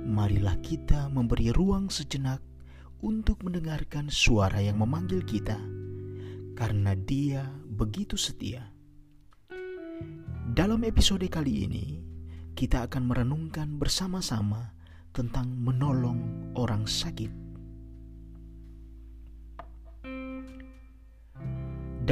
Marilah 0.09 0.57
kita 0.65 1.13
memberi 1.13 1.53
ruang 1.53 1.93
sejenak 1.93 2.41
Untuk 3.05 3.45
mendengarkan 3.45 4.09
suara 4.09 4.65
yang 4.65 4.81
memanggil 4.81 5.29
kita 5.29 5.61
Karena 6.57 6.97
dia 6.97 7.45
begitu 7.69 8.17
setia. 8.17 8.65
Dalam 10.57 10.89
episode 10.89 11.29
kali 11.29 11.69
ini 11.69 11.87
Kita 12.57 12.89
akan 12.89 13.13
merenungkan 13.13 13.77
bersama-sama 13.77 14.73
Tentang 15.13 15.53
menolong 15.53 16.49
orang 16.57 16.89
sakit 16.89 17.42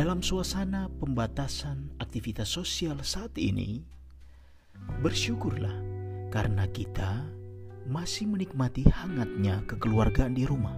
Dalam 0.00 0.24
suasana 0.24 0.88
pembatasan 0.96 2.00
aktivitas 2.00 2.48
sosial 2.48 3.04
saat 3.04 3.36
ini, 3.36 3.84
bersyukurlah 5.04 5.76
karena 6.32 6.64
kita 6.72 7.28
masih 7.84 8.24
menikmati 8.24 8.88
hangatnya 8.88 9.60
kekeluargaan 9.68 10.32
di 10.32 10.48
rumah. 10.48 10.72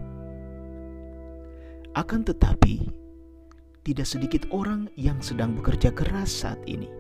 Akan 1.95 2.27
tetapi, 2.27 2.83
tidak 3.87 4.11
sedikit 4.11 4.43
orang 4.51 4.91
yang 4.99 5.23
sedang 5.23 5.55
bekerja 5.55 5.95
keras 5.95 6.43
saat 6.43 6.59
ini, 6.67 6.91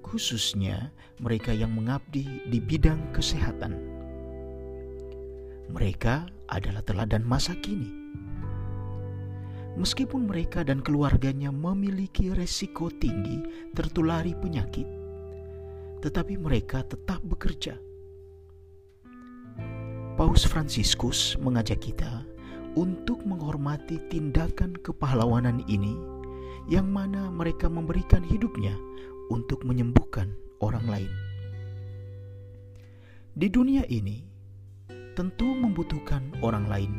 khususnya 0.00 0.88
mereka 1.20 1.52
yang 1.52 1.76
mengabdi 1.76 2.48
di 2.48 2.64
bidang 2.64 3.12
kesehatan. 3.12 3.76
Mereka 5.68 6.32
adalah 6.48 6.80
teladan 6.80 7.28
masa 7.28 7.52
kini 7.60 7.99
meskipun 9.80 10.28
mereka 10.28 10.60
dan 10.60 10.84
keluarganya 10.84 11.48
memiliki 11.48 12.28
resiko 12.28 12.92
tinggi 12.92 13.40
tertulari 13.72 14.36
penyakit, 14.36 14.84
tetapi 16.04 16.36
mereka 16.36 16.84
tetap 16.84 17.24
bekerja. 17.24 17.80
Paus 20.20 20.44
Fransiskus 20.44 21.40
mengajak 21.40 21.80
kita 21.80 22.28
untuk 22.76 23.24
menghormati 23.24 23.96
tindakan 24.12 24.76
kepahlawanan 24.84 25.64
ini, 25.64 25.96
yang 26.68 26.84
mana 26.92 27.32
mereka 27.32 27.72
memberikan 27.72 28.20
hidupnya 28.20 28.76
untuk 29.32 29.64
menyembuhkan 29.64 30.28
orang 30.60 30.84
lain. 30.84 31.12
Di 33.32 33.48
dunia 33.48 33.88
ini, 33.88 34.20
tentu 35.16 35.48
membutuhkan 35.56 36.36
orang 36.44 36.68
lain, 36.68 36.92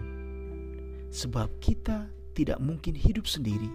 sebab 1.13 1.47
kita 1.61 2.09
tidak 2.37 2.59
mungkin 2.63 2.95
hidup 2.95 3.27
sendiri 3.27 3.69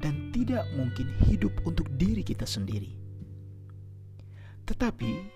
dan 0.00 0.32
tidak 0.32 0.64
mungkin 0.76 1.12
hidup 1.28 1.52
untuk 1.68 1.88
diri 2.00 2.24
kita 2.24 2.48
sendiri. 2.48 2.96
tetapi 4.70 5.26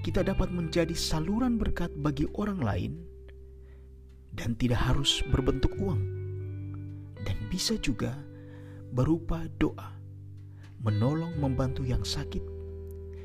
kita 0.00 0.24
dapat 0.24 0.48
menjadi 0.48 0.96
saluran 0.96 1.60
berkat 1.60 1.92
bagi 1.92 2.24
orang 2.40 2.60
lain 2.60 2.92
dan 4.32 4.54
tidak 4.54 4.78
harus 4.78 5.20
berbentuk 5.28 5.72
uang, 5.80 5.98
dan 7.26 7.36
bisa 7.50 7.74
juga 7.80 8.14
berupa 8.94 9.44
doa, 9.58 9.98
menolong 10.84 11.34
membantu 11.42 11.82
yang 11.82 12.06
sakit, 12.06 12.44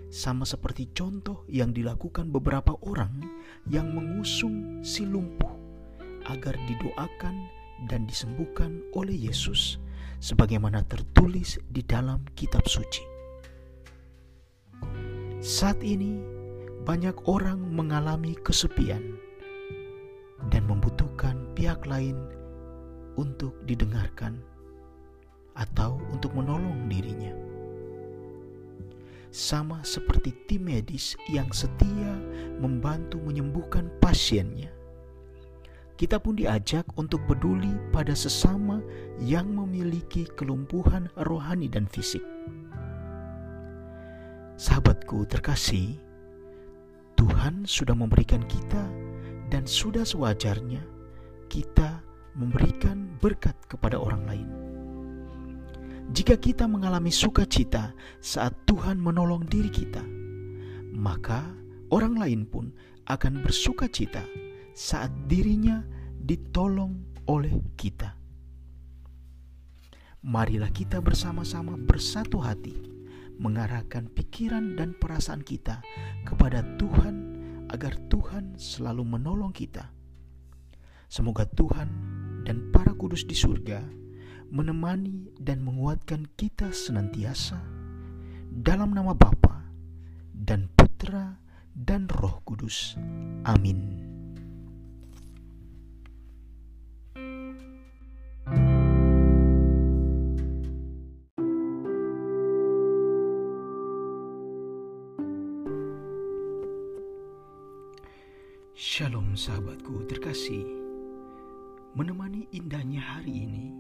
sama 0.09 0.47
seperti 0.47 0.89
contoh 0.95 1.45
yang 1.45 1.69
dilakukan 1.69 2.33
beberapa 2.33 2.73
orang 2.87 3.21
yang 3.69 3.93
mengusung 3.93 4.81
si 4.81 5.05
lumpuh 5.05 5.53
agar 6.27 6.57
didoakan 6.65 7.35
dan 7.89 8.07
disembuhkan 8.07 8.83
oleh 8.95 9.15
Yesus, 9.15 9.79
sebagaimana 10.23 10.83
tertulis 10.87 11.59
di 11.71 11.83
dalam 11.83 12.23
Kitab 12.35 12.63
Suci. 12.67 13.03
Saat 15.43 15.83
ini, 15.83 16.23
banyak 16.83 17.27
orang 17.27 17.59
mengalami 17.59 18.35
kesepian 18.43 19.15
dan 20.51 20.67
membutuhkan 20.67 21.39
pihak 21.55 21.83
lain 21.87 22.19
untuk 23.15 23.55
didengarkan 23.63 24.39
atau 25.55 25.99
untuk 26.11 26.33
menolong 26.35 26.89
dirinya. 26.89 27.31
Sama 29.33 29.81
seperti 29.81 30.35
tim 30.45 30.69
medis 30.69 31.17
yang 31.25 31.49
setia 31.49 32.13
membantu 32.61 33.17
menyembuhkan 33.17 33.89
pasiennya, 33.97 34.69
kita 35.93 36.17
pun 36.17 36.33
diajak 36.33 36.89
untuk 36.97 37.21
peduli 37.29 37.69
pada 37.93 38.17
sesama 38.17 38.81
yang 39.21 39.53
memiliki 39.53 40.25
kelumpuhan 40.33 41.05
rohani 41.21 41.69
dan 41.69 41.85
fisik. 41.85 42.23
Sahabatku 44.57 45.25
terkasih, 45.29 45.97
Tuhan 47.13 47.65
sudah 47.65 47.93
memberikan 47.93 48.41
kita 48.49 48.89
dan 49.53 49.69
sudah 49.69 50.01
sewajarnya 50.01 50.81
kita 51.49 52.01
memberikan 52.33 53.13
berkat 53.21 53.53
kepada 53.69 54.01
orang 54.01 54.25
lain. 54.25 54.49
Jika 56.13 56.37
kita 56.37 56.65
mengalami 56.65 57.13
sukacita 57.13 57.93
saat 58.21 58.53
Tuhan 58.65 58.97
menolong 58.97 59.45
diri 59.45 59.69
kita, 59.69 60.01
maka 60.93 61.45
orang 61.93 62.17
lain 62.17 62.41
pun 62.45 62.73
akan 63.09 63.41
bersukacita 63.45 64.21
saat 64.73 65.13
dirinya 65.29 65.85
ditolong 66.17 66.97
oleh 67.29 67.53
kita. 67.77 68.17
Marilah 70.23 70.71
kita 70.71 71.03
bersama-sama 71.03 71.75
bersatu 71.77 72.39
hati 72.41 72.73
mengarahkan 73.37 74.07
pikiran 74.13 74.77
dan 74.77 74.95
perasaan 74.95 75.43
kita 75.43 75.83
kepada 76.23 76.63
Tuhan 76.77 77.15
agar 77.69 77.97
Tuhan 78.07 78.55
selalu 78.55 79.03
menolong 79.03 79.51
kita. 79.51 79.89
Semoga 81.09 81.45
Tuhan 81.45 81.89
dan 82.47 82.73
para 82.73 82.95
kudus 82.97 83.27
di 83.27 83.37
surga 83.37 83.83
menemani 84.53 85.33
dan 85.41 85.65
menguatkan 85.65 86.29
kita 86.37 86.69
senantiasa 86.69 87.57
dalam 88.53 88.93
nama 88.93 89.17
Bapa 89.17 89.65
dan 90.29 90.69
Putra 90.77 91.41
dan 91.73 92.05
Roh 92.05 92.37
Kudus. 92.45 92.93
Amin. 93.49 94.13
Shalom 108.93 109.33
sahabatku 109.33 110.05
terkasih. 110.05 110.69
Menemani 111.97 112.45
indahnya 112.53 113.01
hari 113.01 113.49
ini 113.49 113.73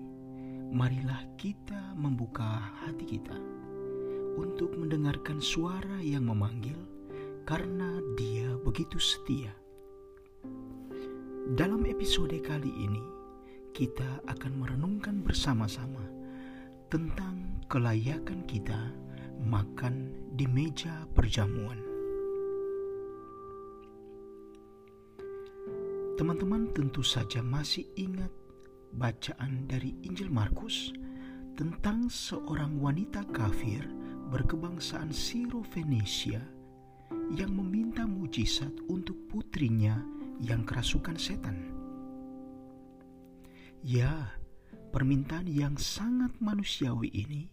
Marilah 0.73 1.29
kita 1.37 1.93
membuka 1.93 2.73
hati 2.81 3.05
kita 3.05 3.37
Untuk 4.41 4.73
mendengarkan 4.73 5.37
suara 5.37 6.01
yang 6.01 6.25
memanggil 6.25 6.73
Karena 7.45 8.01
dia 8.17 8.57
begitu 8.65 8.97
setia. 8.97 9.53
Dalam 11.53 11.85
episode 11.85 12.33
kali 12.41 12.73
ini 12.73 13.05
Kita 13.69 14.25
akan 14.25 14.65
merenungkan 14.65 15.21
bersama-sama 15.21 16.09
Tentang 16.89 17.61
kelayakan 17.69 18.49
kita 18.49 18.89
Makan 19.45 20.09
di 20.33 20.49
meja 20.49 21.05
perjamuan 21.13 21.92
Teman-teman 26.13 26.69
tentu 26.77 27.01
saja 27.01 27.41
masih 27.41 27.89
ingat 27.97 28.29
bacaan 28.93 29.65
dari 29.65 29.97
Injil 30.05 30.29
Markus 30.29 30.93
tentang 31.57 32.05
seorang 32.05 32.77
wanita 32.77 33.25
kafir 33.33 33.81
berkebangsaan 34.29 35.09
Siro 35.09 35.65
Venesia 35.73 36.37
yang 37.33 37.57
meminta 37.57 38.05
mujizat 38.05 38.69
untuk 38.93 39.17
putrinya 39.25 40.05
yang 40.37 40.61
kerasukan 40.61 41.17
setan. 41.17 41.57
Ya, 43.81 44.37
permintaan 44.93 45.49
yang 45.49 45.81
sangat 45.81 46.37
manusiawi 46.37 47.09
ini 47.09 47.49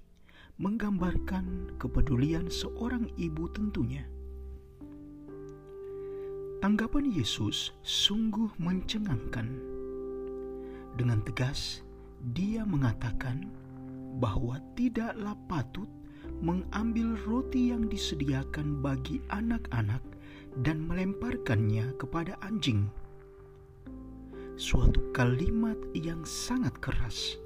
menggambarkan 0.61 1.81
kepedulian 1.81 2.53
seorang 2.53 3.09
ibu 3.16 3.49
tentunya 3.57 4.05
Tanggapan 6.61 7.09
Yesus 7.09 7.73
sungguh 7.81 8.53
mencengangkan. 8.61 9.49
Dengan 10.92 11.25
tegas, 11.25 11.81
Dia 12.37 12.68
mengatakan 12.68 13.49
bahwa 14.20 14.61
tidaklah 14.77 15.40
patut 15.49 15.88
mengambil 16.44 17.16
roti 17.25 17.73
yang 17.73 17.88
disediakan 17.88 18.85
bagi 18.85 19.25
anak-anak 19.33 20.05
dan 20.61 20.85
melemparkannya 20.85 21.96
kepada 21.96 22.37
anjing. 22.44 22.92
Suatu 24.61 25.01
kalimat 25.16 25.81
yang 25.96 26.20
sangat 26.29 26.77
keras, 26.77 27.40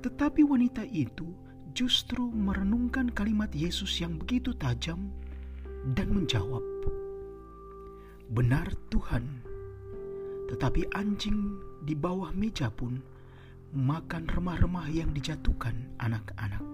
tetapi 0.00 0.48
wanita 0.48 0.88
itu 0.88 1.28
justru 1.76 2.24
merenungkan 2.24 3.12
kalimat 3.12 3.52
Yesus 3.52 4.00
yang 4.00 4.16
begitu 4.16 4.56
tajam 4.56 5.12
dan 5.92 6.08
menjawab, 6.08 6.64
Benar 8.32 8.72
Tuhan, 8.88 9.44
tetapi 10.48 10.88
anjing 10.96 11.60
di 11.84 11.92
bawah 11.92 12.32
meja 12.32 12.72
pun 12.72 12.96
makan 13.76 14.24
remah-remah 14.24 14.88
yang 14.88 15.12
dijatuhkan 15.12 15.76
anak-anak. 16.00 16.64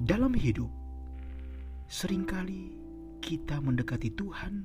Dalam 0.00 0.32
hidup, 0.32 0.72
sering 1.92 2.24
kali 2.24 2.72
kita 3.20 3.60
mendekati 3.60 4.08
Tuhan 4.16 4.64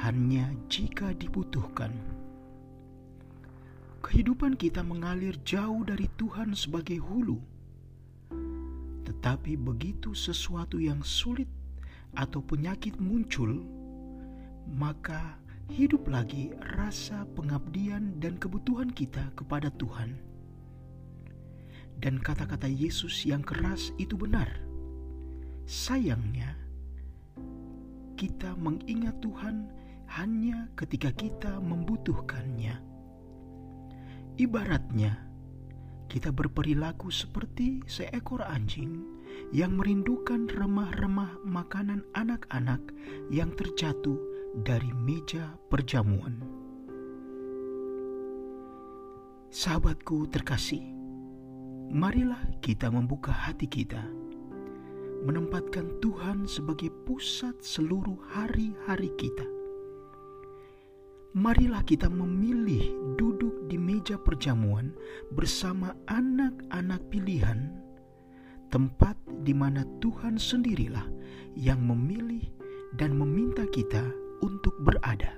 hanya 0.00 0.48
jika 0.72 1.12
dibutuhkan. 1.12 1.92
Kehidupan 4.00 4.56
kita 4.56 4.80
mengalir 4.80 5.36
jauh 5.44 5.84
dari 5.84 6.08
Tuhan 6.16 6.56
sebagai 6.56 6.96
hulu, 6.96 7.36
tetapi 9.04 9.60
begitu 9.60 10.16
sesuatu 10.16 10.80
yang 10.80 11.04
sulit 11.04 11.50
atau 12.16 12.40
penyakit 12.40 12.96
muncul, 12.96 13.62
maka 14.66 15.38
hidup 15.70 16.08
lagi 16.08 16.50
rasa 16.74 17.28
pengabdian 17.36 18.18
dan 18.18 18.40
kebutuhan 18.40 18.90
kita 18.90 19.30
kepada 19.36 19.70
Tuhan. 19.76 20.18
Dan 21.96 22.20
kata-kata 22.20 22.68
Yesus 22.68 23.24
yang 23.24 23.40
keras 23.40 23.92
itu 23.96 24.16
benar. 24.20 24.48
Sayangnya, 25.64 26.56
kita 28.16 28.56
mengingat 28.56 29.16
Tuhan 29.20 29.68
hanya 30.16 30.68
ketika 30.76 31.12
kita 31.12 31.58
membutuhkannya. 31.60 32.78
Ibaratnya, 34.36 35.16
kita 36.06 36.30
berperilaku 36.30 37.10
seperti 37.10 37.82
seekor 37.88 38.44
anjing 38.44 39.02
yang 39.54 39.78
merindukan 39.78 40.50
remah-remah 40.50 41.38
makanan 41.46 42.02
anak-anak 42.14 42.82
yang 43.30 43.54
terjatuh 43.54 44.18
dari 44.64 44.90
meja 44.92 45.54
perjamuan. 45.68 46.40
Sahabatku 49.52 50.26
terkasih, 50.28 50.82
marilah 51.88 52.40
kita 52.60 52.90
membuka 52.90 53.30
hati 53.32 53.70
kita, 53.70 54.02
menempatkan 55.24 55.96
Tuhan 56.02 56.44
sebagai 56.44 56.90
pusat 57.06 57.56
seluruh 57.62 58.18
hari-hari 58.34 59.14
kita. 59.16 59.46
Marilah 61.36 61.84
kita 61.84 62.08
memilih 62.08 63.16
duduk 63.20 63.68
di 63.68 63.76
meja 63.76 64.16
perjamuan 64.16 64.96
bersama 65.36 65.92
anak-anak 66.08 67.12
pilihan 67.12 67.85
tempat 68.76 69.16
di 69.40 69.56
mana 69.56 69.88
Tuhan 70.04 70.36
sendirilah 70.36 71.08
yang 71.56 71.80
memilih 71.80 72.44
dan 72.92 73.16
meminta 73.16 73.64
kita 73.72 74.04
untuk 74.44 74.76
berada. 74.84 75.32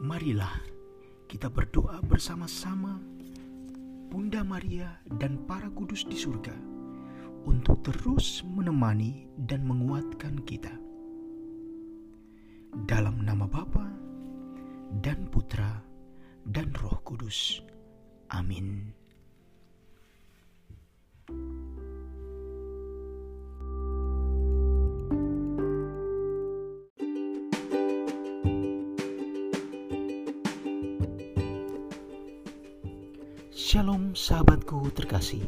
Marilah 0.00 0.56
kita 1.28 1.52
berdoa 1.52 2.00
bersama-sama 2.00 2.96
Bunda 4.08 4.40
Maria 4.40 5.04
dan 5.20 5.36
para 5.44 5.68
kudus 5.68 6.08
di 6.08 6.16
surga 6.16 6.56
untuk 7.44 7.84
terus 7.84 8.40
menemani 8.48 9.28
dan 9.36 9.68
menguatkan 9.68 10.40
kita. 10.48 10.72
Dalam 12.88 13.20
nama 13.20 13.44
Bapa 13.44 13.84
dan 15.04 15.28
Putra 15.28 15.84
dan 16.48 16.72
Roh 16.80 17.04
Kudus. 17.04 17.60
Amin. 18.32 19.01
Shalom 33.72 34.12
sahabatku 34.12 34.92
terkasih. 34.92 35.40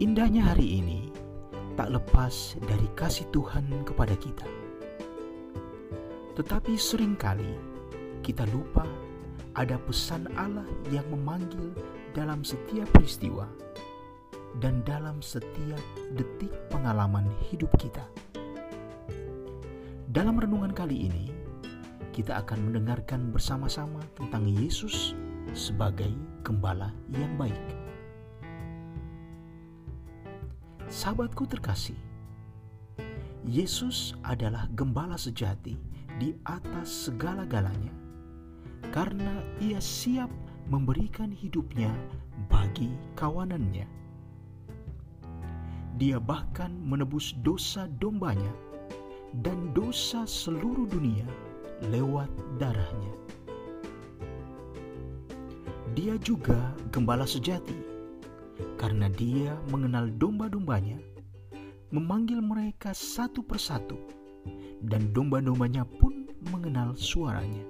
Indahnya 0.00 0.40
hari 0.40 0.80
ini 0.80 1.12
tak 1.76 1.92
lepas 1.92 2.56
dari 2.64 2.88
kasih 2.96 3.28
Tuhan 3.28 3.68
kepada 3.84 4.16
kita. 4.16 4.48
Tetapi 6.32 6.72
sering 6.80 7.12
kali 7.12 7.56
kita 8.24 8.48
lupa 8.56 8.88
ada 9.52 9.76
pesan 9.84 10.32
Allah 10.32 10.64
yang 10.88 11.04
memanggil 11.12 11.76
dalam 12.16 12.40
setiap 12.40 12.88
peristiwa 12.88 13.44
dan 14.60 14.80
dalam 14.88 15.20
setiap 15.20 15.80
detik 16.16 16.52
pengalaman 16.72 17.28
hidup 17.52 17.68
kita. 17.76 18.04
Dalam 20.08 20.40
renungan 20.40 20.72
kali 20.72 21.12
ini, 21.12 21.28
kita 22.16 22.40
akan 22.40 22.72
mendengarkan 22.72 23.28
bersama-sama 23.28 24.00
tentang 24.16 24.48
Yesus 24.48 25.12
sebagai 25.52 26.08
gembala 26.40 26.88
yang 27.12 27.36
baik. 27.36 27.60
Sahabatku 30.88 31.44
terkasih, 31.44 31.98
Yesus 33.44 34.16
adalah 34.24 34.64
gembala 34.72 35.20
sejati 35.20 35.76
di 36.16 36.32
atas 36.48 37.12
segala-galanya 37.12 37.92
karena 38.94 39.44
ia 39.60 39.76
siap 39.76 40.32
memberikan 40.72 41.28
hidupnya 41.28 41.92
bagi 42.48 42.88
kawanannya. 43.18 44.05
Dia 45.96 46.20
bahkan 46.20 46.76
menebus 46.84 47.32
dosa 47.40 47.88
dombanya 47.96 48.52
dan 49.40 49.72
dosa 49.72 50.28
seluruh 50.28 50.84
dunia 50.84 51.24
lewat 51.88 52.28
darahnya. 52.60 53.12
Dia 55.96 56.20
juga 56.20 56.76
gembala 56.92 57.24
sejati, 57.24 57.76
karena 58.76 59.08
dia 59.08 59.56
mengenal 59.72 60.12
domba-dombanya, 60.20 61.00
memanggil 61.88 62.44
mereka 62.44 62.92
satu 62.92 63.40
persatu, 63.40 63.96
dan 64.84 65.08
domba-dombanya 65.16 65.88
pun 65.96 66.28
mengenal 66.52 66.92
suaranya. 66.92 67.64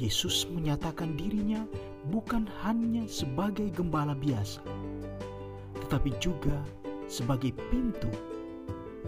Yesus 0.00 0.48
menyatakan 0.48 1.20
dirinya 1.20 1.68
bukan 2.08 2.48
hanya 2.64 3.04
sebagai 3.04 3.68
gembala 3.76 4.16
biasa, 4.16 4.64
tetapi 5.92 6.08
juga 6.24 6.56
sebagai 7.04 7.52
pintu 7.68 8.08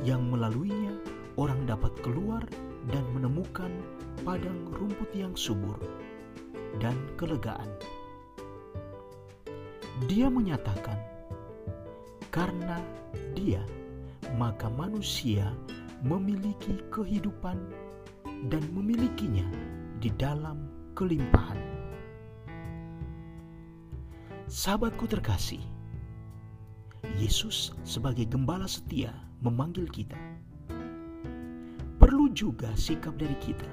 yang 0.05 0.21
melaluinya 0.29 0.93
orang 1.41 1.65
dapat 1.65 1.97
keluar 2.05 2.45
dan 2.93 3.01
menemukan 3.17 3.73
padang 4.21 4.69
rumput 4.69 5.09
yang 5.17 5.33
subur 5.33 5.81
dan 6.77 6.93
kelegaan. 7.17 7.73
Dia 10.13 10.29
menyatakan, 10.29 11.01
"Karena 12.29 12.77
Dia, 13.33 13.65
maka 14.37 14.69
manusia 14.69 15.57
memiliki 16.05 16.85
kehidupan 16.93 17.57
dan 18.53 18.61
memilikinya 18.77 19.49
di 20.05 20.13
dalam 20.21 20.69
kelimpahan." 20.93 21.57
Sahabatku 24.45 25.09
terkasih, 25.09 25.65
Yesus 27.15 27.71
sebagai 27.87 28.27
gembala 28.27 28.67
setia 28.67 29.15
memanggil 29.39 29.87
kita. 29.87 30.19
Perlu 32.03 32.29
juga 32.35 32.75
sikap 32.75 33.15
dari 33.17 33.39
kita 33.39 33.71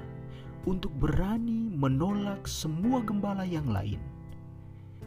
untuk 0.64 0.94
berani 1.02 1.66
menolak 1.74 2.46
semua 2.46 3.02
gembala 3.02 3.42
yang 3.42 3.66
lain, 3.66 3.98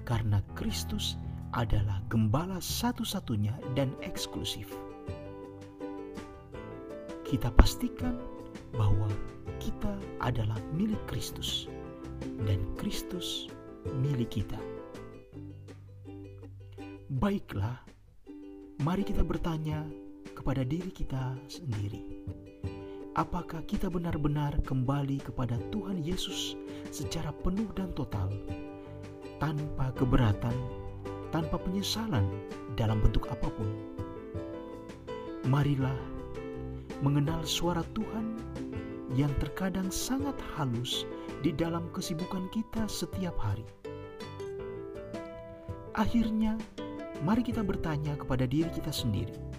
karena 0.04 0.44
Kristus 0.54 1.16
adalah 1.56 2.04
gembala 2.12 2.60
satu-satunya 2.60 3.56
dan 3.74 3.96
eksklusif. 4.04 4.68
Kita 7.24 7.50
pastikan 7.56 8.20
bahwa 8.76 9.08
kita 9.64 9.96
adalah 10.20 10.60
milik 10.76 11.00
Kristus, 11.08 11.72
dan 12.44 12.60
Kristus 12.76 13.48
milik 14.04 14.44
kita. 14.44 14.60
Baiklah, 17.16 17.80
mari 18.84 19.08
kita 19.08 19.24
bertanya 19.24 19.86
kepada 20.36 20.66
diri 20.68 20.92
kita 20.92 21.38
sendiri 21.48 22.26
apakah 23.16 23.64
kita 23.64 23.88
benar-benar 23.88 24.60
kembali 24.68 25.24
kepada 25.24 25.56
Tuhan 25.72 26.04
Yesus 26.04 26.60
secara 26.92 27.32
penuh 27.32 27.72
dan 27.74 27.96
total, 27.96 28.28
tanpa 29.40 29.96
keberatan, 29.96 30.56
tanpa 31.32 31.56
penyesalan 31.56 32.28
dalam 32.76 33.00
bentuk 33.00 33.32
apa 33.32 33.48
pun. 33.48 33.72
Marilah 35.48 35.96
mengenal 37.00 37.40
suara 37.48 37.84
Tuhan 37.96 38.36
yang 39.16 39.32
terkadang 39.40 39.88
sangat 39.88 40.36
halus 40.60 41.08
di 41.40 41.56
dalam 41.56 41.88
kesibukan 41.96 42.52
kita 42.52 42.84
setiap 42.92 43.36
hari. 43.40 43.64
Akhirnya, 45.96 46.60
mari 47.24 47.46
kita 47.46 47.64
bertanya 47.64 48.18
kepada 48.20 48.44
diri 48.50 48.68
kita 48.74 48.92
sendiri 48.92 49.56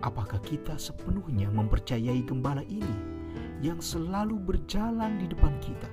Apakah 0.00 0.40
kita 0.40 0.80
sepenuhnya 0.80 1.52
mempercayai 1.52 2.24
gembala 2.24 2.64
ini 2.64 2.96
yang 3.60 3.84
selalu 3.84 4.40
berjalan 4.40 5.20
di 5.20 5.28
depan 5.28 5.52
kita, 5.60 5.92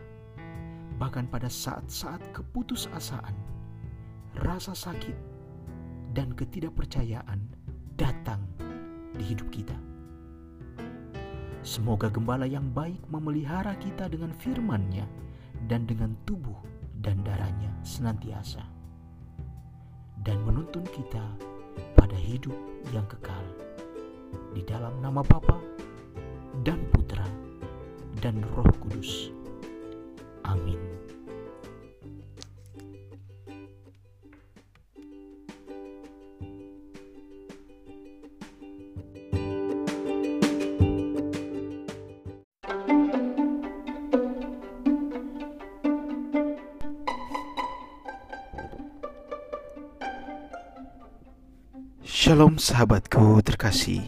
bahkan 0.96 1.28
pada 1.28 1.52
saat-saat 1.52 2.24
keputusasaan, 2.32 3.36
rasa 4.48 4.72
sakit, 4.72 5.12
dan 6.16 6.32
ketidakpercayaan 6.32 7.52
datang 8.00 8.40
di 9.12 9.28
hidup 9.28 9.52
kita? 9.52 9.76
Semoga 11.68 12.08
gembala 12.08 12.48
yang 12.48 12.72
baik 12.72 13.04
memelihara 13.12 13.76
kita 13.76 14.08
dengan 14.08 14.32
firman-Nya 14.40 15.04
dan 15.68 15.84
dengan 15.84 16.16
tubuh 16.24 16.64
dan 17.04 17.20
darahnya 17.28 17.76
senantiasa 17.84 18.77
dan 20.28 20.44
menuntun 20.44 20.84
kita 20.92 21.24
pada 21.96 22.20
hidup 22.20 22.54
yang 22.92 23.08
kekal 23.08 23.40
di 24.52 24.60
dalam 24.68 24.92
nama 25.00 25.24
Bapa 25.24 25.56
dan 26.68 26.84
Putra 26.92 27.24
dan 28.20 28.44
Roh 28.52 28.68
Kudus. 28.84 29.32
Amin. 30.44 30.87
Shalom 52.28 52.60
sahabatku 52.60 53.40
terkasih. 53.40 54.04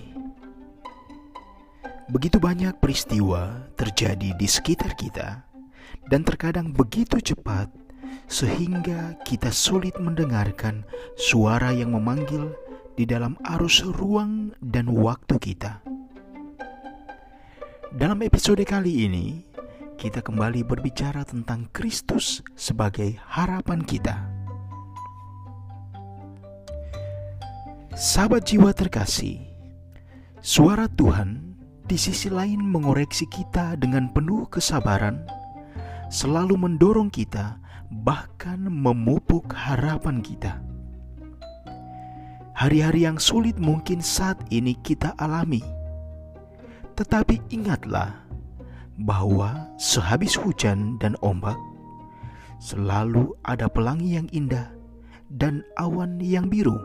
Begitu 2.12 2.36
banyak 2.36 2.75
peristiwa 2.84 3.71
terjadi 3.79 4.36
di 4.36 4.43
sekitar 4.43 4.91
kita, 4.99 5.47
dan 6.12 6.27
terkadang 6.27 6.75
begitu 6.75 7.15
cepat 7.23 7.71
sehingga 8.27 9.15
kita 9.23 9.55
sulit 9.55 9.95
mendengarkan 10.03 10.84
suara 11.15 11.71
yang 11.71 11.95
memanggil 11.95 12.51
di 12.99 13.08
dalam 13.08 13.39
arus 13.55 13.88
ruang 13.88 14.51
dan 14.60 14.91
waktu 14.91 15.39
kita. 15.39 15.79
Dalam 17.95 18.19
episode 18.19 18.67
kali 18.67 19.08
ini, 19.08 19.47
kita 19.95 20.19
kembali 20.19 20.67
berbicara 20.67 21.23
tentang 21.23 21.71
Kristus 21.71 22.43
sebagai 22.60 23.15
harapan 23.32 23.79
kita. 23.79 24.38
Sahabat 27.99 28.47
jiwa 28.47 28.71
terkasih, 28.71 29.43
suara 30.39 30.88
Tuhan 30.88 31.59
di 31.83 31.99
sisi 31.99 32.31
lain 32.31 32.63
mengoreksi 32.63 33.27
kita 33.27 33.75
dengan 33.75 34.07
penuh 34.15 34.47
kesabaran, 34.47 35.27
selalu 36.07 36.55
mendorong 36.55 37.12
kita, 37.12 37.59
bahkan 37.91 38.71
memupuk 38.71 39.51
harapan 39.51 40.23
kita. 40.23 40.63
Hari-hari 42.55 43.03
yang 43.03 43.19
sulit 43.19 43.59
mungkin 43.59 43.99
saat 43.99 44.39
ini 44.47 44.79
kita 44.79 45.12
alami, 45.19 45.59
tetapi 46.95 47.51
ingatlah 47.51 48.15
bahwa 48.95 49.75
sehabis 49.75 50.39
hujan 50.39 50.95
dan 51.03 51.19
ombak, 51.19 51.59
selalu 52.63 53.35
ada 53.43 53.67
pelangi 53.67 54.15
yang 54.15 54.31
indah 54.31 54.71
dan 55.27 55.67
awan 55.75 56.15
yang 56.23 56.47
biru. 56.47 56.79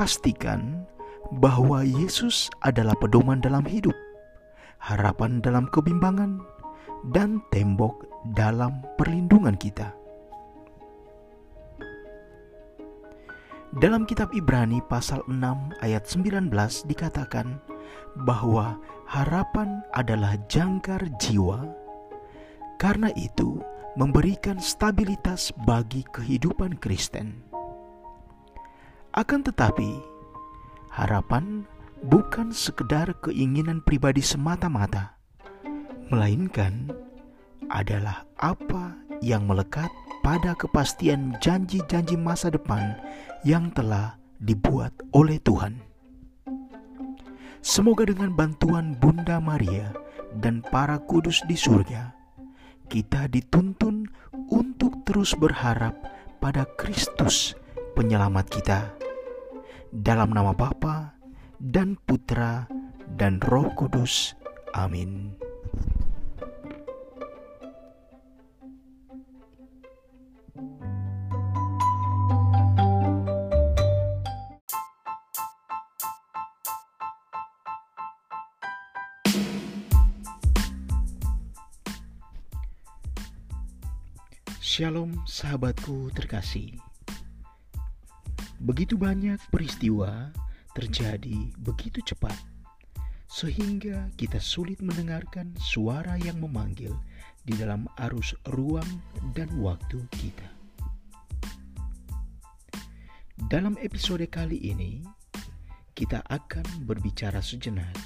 Pastikan 0.00 0.88
bahwa 1.28 1.84
Yesus 1.84 2.48
adalah 2.64 2.96
pedoman 2.96 3.36
dalam 3.44 3.68
hidup, 3.68 3.92
harapan 4.80 5.44
dalam 5.44 5.68
kebimbangan, 5.68 6.40
dan 7.12 7.44
tembok 7.52 8.08
dalam 8.32 8.80
perlindungan 8.96 9.60
kita. 9.60 9.92
Dalam 13.76 14.08
kitab 14.08 14.32
Ibrani 14.32 14.80
pasal 14.88 15.20
6 15.28 15.84
ayat 15.84 16.08
19 16.08 16.48
dikatakan 16.88 17.60
bahwa 18.24 18.80
harapan 19.04 19.84
adalah 19.92 20.32
jangkar 20.48 21.04
jiwa. 21.20 21.68
Karena 22.80 23.12
itu, 23.20 23.60
memberikan 24.00 24.56
stabilitas 24.64 25.52
bagi 25.68 26.08
kehidupan 26.08 26.80
Kristen. 26.80 27.49
Akan 29.10 29.42
tetapi, 29.42 30.06
Harapan 30.90 31.66
bukan 32.02 32.54
sekedar 32.54 33.10
keinginan 33.22 33.82
pribadi 33.82 34.22
semata-mata, 34.22 35.18
melainkan 36.10 36.90
adalah 37.70 38.26
apa 38.38 38.94
yang 39.18 39.50
melekat 39.50 39.90
pada 40.22 40.54
kepastian 40.54 41.34
janji-janji 41.42 42.14
masa 42.18 42.54
depan 42.54 42.98
yang 43.42 43.70
telah 43.74 44.14
dibuat 44.38 44.94
oleh 45.10 45.42
Tuhan. 45.42 45.82
Semoga 47.66 48.06
dengan 48.06 48.30
bantuan 48.34 48.94
Bunda 48.94 49.42
Maria 49.42 49.90
dan 50.38 50.62
para 50.62 51.02
kudus 51.02 51.42
di 51.50 51.58
surga, 51.58 52.14
kita 52.86 53.26
dituntun 53.26 54.06
untuk 54.50 55.02
terus 55.02 55.34
berharap 55.34 55.98
pada 56.38 56.62
Kristus, 56.78 57.58
Penyelamat 57.90 58.46
kita 58.48 58.99
dalam 59.90 60.30
nama 60.30 60.54
Bapa 60.54 61.18
dan 61.58 61.98
Putra 61.98 62.70
dan 63.18 63.42
Roh 63.42 63.74
Kudus. 63.74 64.38
Amin. 64.72 65.34
Shalom 84.60 85.26
sahabatku 85.26 86.14
terkasih. 86.14 86.89
Begitu 88.60 89.00
banyak 89.00 89.40
peristiwa 89.48 90.28
terjadi 90.76 91.48
begitu 91.64 92.04
cepat, 92.04 92.36
sehingga 93.24 94.12
kita 94.20 94.36
sulit 94.36 94.84
mendengarkan 94.84 95.56
suara 95.56 96.20
yang 96.20 96.44
memanggil 96.44 96.92
di 97.40 97.56
dalam 97.56 97.88
arus 98.04 98.36
ruang 98.52 98.86
dan 99.32 99.48
waktu 99.64 100.04
kita. 100.12 100.44
Dalam 103.48 103.80
episode 103.80 104.28
kali 104.28 104.60
ini, 104.60 105.00
kita 105.96 106.20
akan 106.28 106.84
berbicara 106.84 107.40
sejenak 107.40 107.96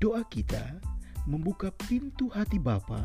doa 0.00 0.24
kita 0.26 0.80
membuka 1.28 1.68
pintu 1.84 2.32
hati 2.32 2.56
Bapa 2.56 3.04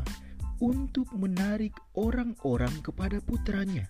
untuk 0.60 1.08
menarik 1.12 1.76
orang-orang 1.96 2.72
kepada 2.80 3.20
putranya. 3.24 3.88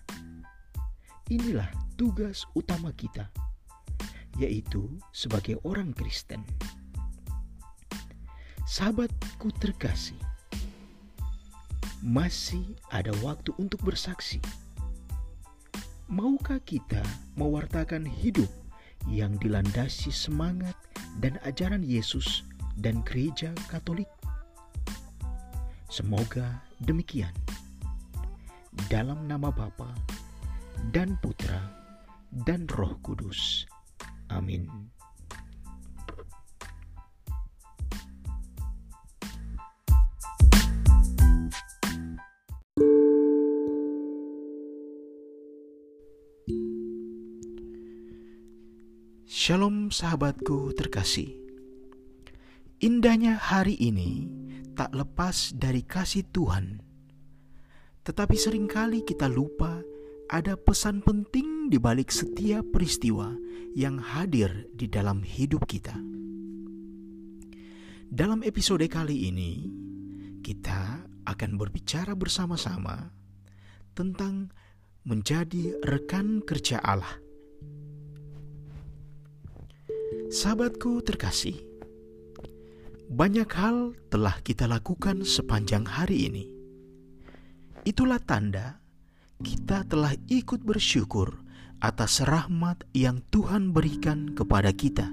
Inilah 1.31 1.71
tugas 1.95 2.43
utama 2.59 2.91
kita, 2.91 3.31
yaitu 4.35 4.83
sebagai 5.15 5.55
orang 5.63 5.95
Kristen. 5.95 6.43
Sahabatku 8.67 9.47
terkasih, 9.63 10.19
masih 12.03 12.75
ada 12.91 13.15
waktu 13.23 13.55
untuk 13.55 13.79
bersaksi. 13.79 14.43
Maukah 16.11 16.59
kita 16.67 16.99
mewartakan 17.39 18.03
hidup 18.03 18.51
yang 19.07 19.39
dilandasi 19.39 20.11
semangat 20.11 20.75
dan 21.23 21.39
ajaran 21.47 21.79
Yesus 21.79 22.43
dan 22.75 23.07
gereja 23.07 23.55
Katolik? 23.71 24.11
Semoga 25.87 26.59
demikian. 26.83 27.31
Dalam 28.91 29.31
nama 29.31 29.47
Bapa 29.47 29.95
dan 30.91 31.19
Putra 31.19 31.59
dan 32.31 32.67
Roh 32.71 32.95
Kudus. 33.03 33.67
Amin. 34.31 34.91
Shalom 49.41 49.89
sahabatku 49.89 50.71
terkasih. 50.77 51.33
Indahnya 52.77 53.41
hari 53.41 53.73
ini 53.73 54.29
tak 54.77 54.93
lepas 54.93 55.57
dari 55.57 55.81
kasih 55.81 56.29
Tuhan. 56.29 56.79
Tetapi 58.05 58.35
sering 58.37 58.69
kali 58.69 59.01
kita 59.01 59.25
lupa 59.25 59.81
ada 60.31 60.55
pesan 60.55 61.03
penting 61.03 61.67
di 61.67 61.75
balik 61.75 62.07
setiap 62.07 62.63
peristiwa 62.71 63.35
yang 63.75 63.99
hadir 63.99 64.63
di 64.71 64.87
dalam 64.87 65.27
hidup 65.27 65.67
kita. 65.67 65.91
Dalam 68.07 68.39
episode 68.47 68.87
kali 68.87 69.27
ini, 69.27 69.67
kita 70.39 71.03
akan 71.27 71.59
berbicara 71.59 72.15
bersama-sama 72.15 73.11
tentang 73.91 74.55
menjadi 75.03 75.75
rekan 75.83 76.39
kerja 76.47 76.79
Allah. 76.79 77.19
Sahabatku 80.31 81.03
terkasih, 81.03 81.59
banyak 83.11 83.51
hal 83.51 83.99
telah 84.07 84.39
kita 84.47 84.63
lakukan 84.63 85.27
sepanjang 85.27 85.83
hari 85.83 86.31
ini. 86.31 86.45
Itulah 87.83 88.23
tanda 88.23 88.80
kita 89.41 89.83
telah 89.89 90.13
ikut 90.29 90.61
bersyukur 90.61 91.41
atas 91.81 92.21
rahmat 92.21 92.85
yang 92.93 93.25
Tuhan 93.33 93.73
berikan 93.73 94.37
kepada 94.37 94.69
kita. 94.69 95.09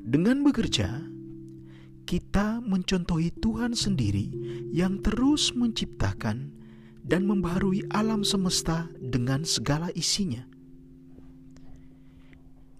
Dengan 0.00 0.46
bekerja, 0.46 1.02
kita 2.06 2.62
mencontohi 2.62 3.34
Tuhan 3.38 3.74
sendiri 3.74 4.30
yang 4.70 5.02
terus 5.02 5.52
menciptakan 5.54 6.50
dan 7.02 7.26
membaharui 7.26 7.86
alam 7.90 8.22
semesta 8.22 8.86
dengan 8.98 9.42
segala 9.42 9.90
isinya 9.94 10.50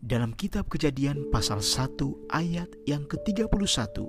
dalam 0.00 0.32
kitab 0.32 0.66
Kejadian 0.72 1.28
pasal 1.28 1.60
1 1.60 2.00
ayat 2.32 2.72
yang 2.88 3.04
ke-31 3.04 4.08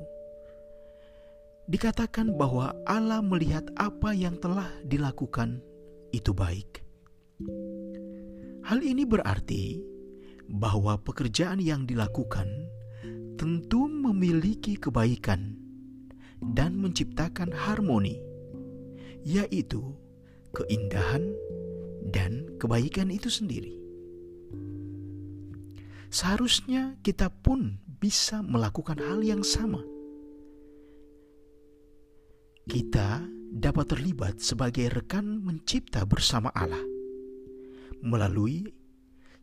dikatakan 1.70 2.34
bahwa 2.38 2.74
Allah 2.90 3.22
melihat 3.22 3.68
apa 3.78 4.16
yang 4.16 4.38
telah 4.42 4.70
dilakukan 4.86 5.62
itu 6.16 6.34
baik. 6.34 6.82
Hal 8.62 8.80
ini 8.82 9.04
berarti 9.06 9.82
bahwa 10.52 11.00
pekerjaan 11.02 11.58
yang 11.64 11.90
dilakukan 11.90 12.48
tentu 13.40 13.90
memiliki 13.90 14.78
kebaikan 14.78 15.58
dan 16.42 16.78
menciptakan 16.78 17.50
harmoni, 17.54 18.22
yaitu 19.26 19.82
keindahan 20.54 21.26
dan 22.12 22.46
kebaikan 22.62 23.10
itu 23.10 23.30
sendiri. 23.30 23.78
Seharusnya 26.12 27.00
kita 27.02 27.32
pun 27.32 27.80
bisa 28.04 28.44
melakukan 28.44 29.00
hal 29.00 29.24
yang 29.24 29.46
sama. 29.48 29.80
Kita 32.72 33.20
dapat 33.52 33.92
terlibat 33.92 34.40
sebagai 34.40 34.88
rekan 34.88 35.44
mencipta 35.44 36.08
bersama 36.08 36.56
Allah 36.56 36.80
melalui 38.00 38.64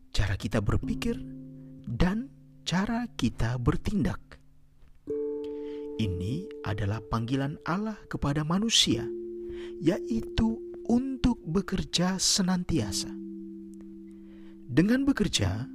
cara 0.09 0.33
kita 0.33 0.65
berpikir 0.65 1.13
dan 1.85 2.33
cara 2.65 3.05
kita 3.13 3.61
bertindak. 3.61 4.41
Ini 6.01 6.65
adalah 6.65 7.05
panggilan 7.05 7.61
Allah 7.69 8.01
kepada 8.09 8.41
manusia, 8.41 9.05
yaitu 9.77 10.57
untuk 10.89 11.37
bekerja 11.45 12.17
senantiasa. 12.17 13.13
Dengan 14.65 15.05
bekerja, 15.05 15.69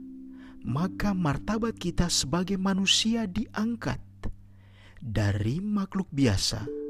maka 0.67 1.15
martabat 1.15 1.79
kita 1.79 2.11
sebagai 2.11 2.59
manusia 2.59 3.31
diangkat 3.31 4.03
dari 4.99 5.63
makhluk 5.63 6.11
biasa 6.11 6.83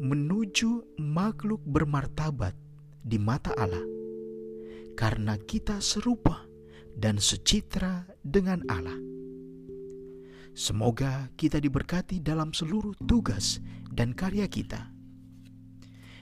menuju 0.00 0.98
makhluk 0.98 1.62
bermartabat 1.62 2.54
di 3.02 3.18
mata 3.18 3.54
Allah, 3.54 3.82
karena 4.98 5.38
kita 5.38 5.82
serupa 5.82 6.46
dan 6.94 7.18
secitra 7.18 8.06
dengan 8.22 8.62
Allah. 8.68 8.98
Semoga 10.52 11.32
kita 11.40 11.56
diberkati 11.56 12.20
dalam 12.20 12.52
seluruh 12.52 12.92
tugas 13.08 13.58
dan 13.88 14.12
karya 14.12 14.44
kita, 14.48 14.92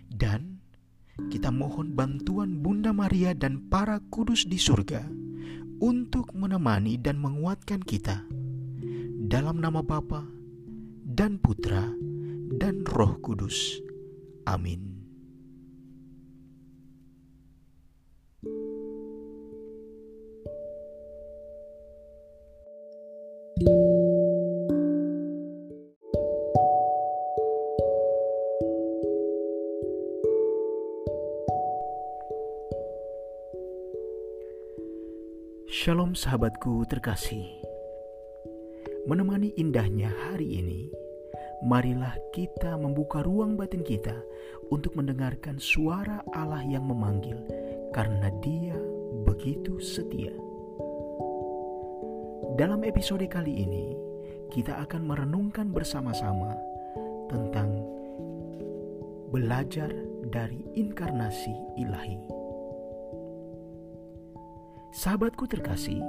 dan 0.07 0.63
kita 1.29 1.53
mohon 1.53 1.93
bantuan 1.93 2.63
Bunda 2.63 2.95
Maria 2.97 3.37
dan 3.37 3.69
para 3.69 4.01
kudus 4.09 4.49
di 4.49 4.57
surga 4.57 5.05
untuk 5.85 6.33
menemani 6.33 6.97
dan 6.97 7.21
menguatkan 7.21 7.83
kita. 7.85 8.25
Dalam 9.31 9.61
nama 9.61 9.85
Bapa 9.85 10.25
dan 11.05 11.37
Putra 11.43 11.91
dan 12.61 12.85
Roh 12.85 13.17
Kudus. 13.25 13.81
Amin. 14.45 14.85
Shalom 35.81 36.13
sahabatku 36.13 36.85
terkasih. 36.93 37.49
Menemani 39.09 39.57
indahnya 39.57 40.13
hari 40.29 40.61
ini, 40.61 40.93
marilah 41.61 42.17
kita 42.33 42.77
membuka 42.81 43.21
ruang 43.21 43.57
batin 43.57 43.85
kita 43.85 44.17
untuk 44.73 44.97
mendengarkan 44.97 45.61
suara 45.61 46.25
Allah 46.33 46.65
yang 46.65 46.89
memanggil 46.89 47.37
karena 47.93 48.33
Dia 48.41 48.77
begitu 49.29 49.77
setia. 49.77 50.33
Dalam 52.57 52.85
episode 52.85 53.25
kali 53.29 53.65
ini, 53.65 53.97
kita 54.49 54.81
akan 54.85 55.05
merenungkan 55.05 55.69
bersama-sama 55.71 56.57
tentang 57.29 57.71
belajar 59.31 59.93
dari 60.33 60.65
inkarnasi 60.75 61.55
ilahi. 61.79 62.19
Sahabatku 64.91 65.47
terkasih, 65.47 66.03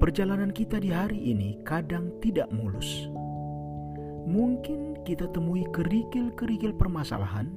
perjalanan 0.00 0.48
kita 0.48 0.80
di 0.80 0.88
hari 0.88 1.20
ini 1.30 1.60
kadang 1.60 2.08
tidak 2.24 2.48
mulus. 2.48 3.12
Mungkin 4.32 5.04
kita 5.04 5.28
temui 5.28 5.68
kerikil-kerikil 5.68 6.72
permasalahan 6.72 7.52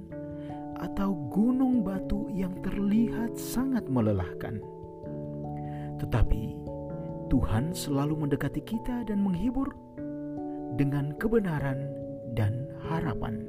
atau 0.76 1.16
gunung 1.32 1.88
batu 1.88 2.28
yang 2.36 2.52
terlihat 2.60 3.40
sangat 3.40 3.88
melelahkan. 3.88 4.60
Tetapi 6.04 6.44
Tuhan 7.32 7.72
selalu 7.72 8.28
mendekati 8.28 8.60
kita 8.60 9.08
dan 9.08 9.24
menghibur 9.24 9.72
dengan 10.76 11.16
kebenaran 11.16 11.88
dan 12.36 12.68
harapan. 12.92 13.48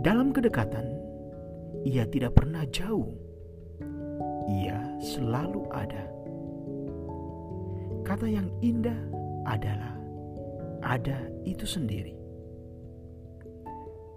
Dalam 0.00 0.32
kedekatan, 0.32 0.88
ia 1.84 2.08
tidak 2.08 2.32
pernah 2.40 2.64
jauh 2.72 3.12
ia 4.50 4.78
selalu 4.98 5.62
ada. 5.70 6.04
Kata 8.02 8.26
yang 8.26 8.50
indah 8.60 8.98
adalah 9.46 10.01
ada 10.82 11.30
itu 11.46 11.64
sendiri. 11.64 12.18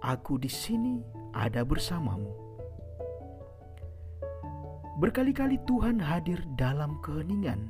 Aku 0.02 0.38
di 0.38 0.50
sini 0.50 1.02
ada 1.34 1.62
bersamamu. 1.62 2.30
Berkali-kali 4.96 5.60
Tuhan 5.68 6.00
hadir 6.00 6.40
dalam 6.56 6.96
keheningan, 7.04 7.68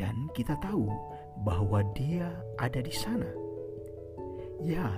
dan 0.00 0.28
kita 0.32 0.56
tahu 0.64 0.88
bahwa 1.44 1.84
Dia 1.92 2.32
ada 2.56 2.80
di 2.80 2.94
sana. 2.94 3.28
Ya, 4.64 4.88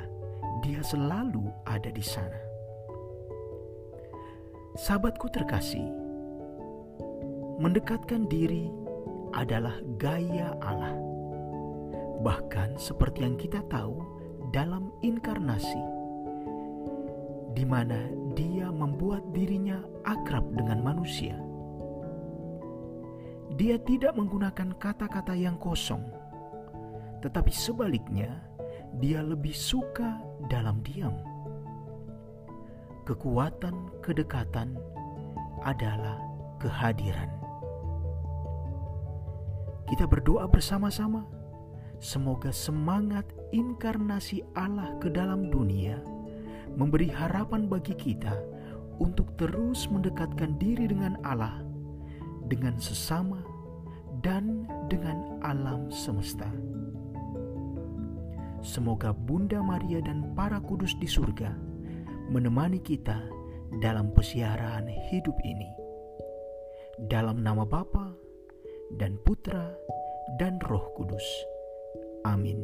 Dia 0.63 0.81
selalu 0.87 1.51
ada 1.67 1.91
di 1.91 2.05
sana. 2.05 2.39
Sahabatku 4.79 5.27
terkasih, 5.35 5.83
mendekatkan 7.59 8.31
diri 8.31 8.71
adalah 9.35 9.83
gaya 9.99 10.55
Allah. 10.63 11.10
Bahkan 12.21 12.77
seperti 12.77 13.25
yang 13.25 13.41
kita 13.41 13.65
tahu 13.73 13.97
dalam 14.53 14.93
inkarnasi, 15.01 15.81
di 17.57 17.65
mana 17.65 18.13
Dia 18.37 18.69
membuat 18.69 19.25
dirinya 19.33 19.81
akrab 20.05 20.45
dengan 20.53 20.85
manusia. 20.85 21.35
Dia 23.57 23.81
tidak 23.83 24.15
menggunakan 24.15 24.77
kata-kata 24.77 25.33
yang 25.33 25.57
kosong, 25.57 26.05
tetapi 27.25 27.49
sebaliknya, 27.49 28.45
Dia 29.01 29.25
lebih 29.25 29.57
suka 29.57 30.21
dalam 30.53 30.85
diam. 30.85 31.17
Kekuatan 33.09 34.05
kedekatan 34.05 34.77
adalah 35.65 36.21
kehadiran. 36.61 37.33
Kita 39.89 40.07
berdoa 40.07 40.47
bersama-sama. 40.47 41.40
Semoga 42.01 42.49
semangat 42.49 43.29
inkarnasi 43.53 44.41
Allah 44.57 44.97
ke 45.05 45.13
dalam 45.13 45.53
dunia 45.53 46.01
memberi 46.73 47.13
harapan 47.13 47.69
bagi 47.69 47.93
kita 47.93 48.41
untuk 48.97 49.29
terus 49.37 49.85
mendekatkan 49.93 50.57
diri 50.57 50.89
dengan 50.89 51.21
Allah, 51.29 51.61
dengan 52.49 52.81
sesama, 52.81 53.45
dan 54.25 54.65
dengan 54.89 55.41
alam 55.45 55.93
semesta. 55.93 56.49
Semoga 58.65 59.13
Bunda 59.13 59.61
Maria 59.61 60.05
dan 60.05 60.37
para 60.37 60.61
kudus 60.61 60.93
di 61.01 61.09
surga 61.09 61.53
menemani 62.33 62.81
kita 62.81 63.17
dalam 63.85 64.13
pesiaran 64.17 64.89
hidup 65.13 65.37
ini. 65.45 65.69
Dalam 67.13 67.41
nama 67.41 67.65
Bapa 67.65 68.13
dan 68.97 69.17
Putra 69.25 69.73
dan 70.37 70.61
Roh 70.65 70.93
Kudus. 70.97 71.60
Amin. 72.25 72.61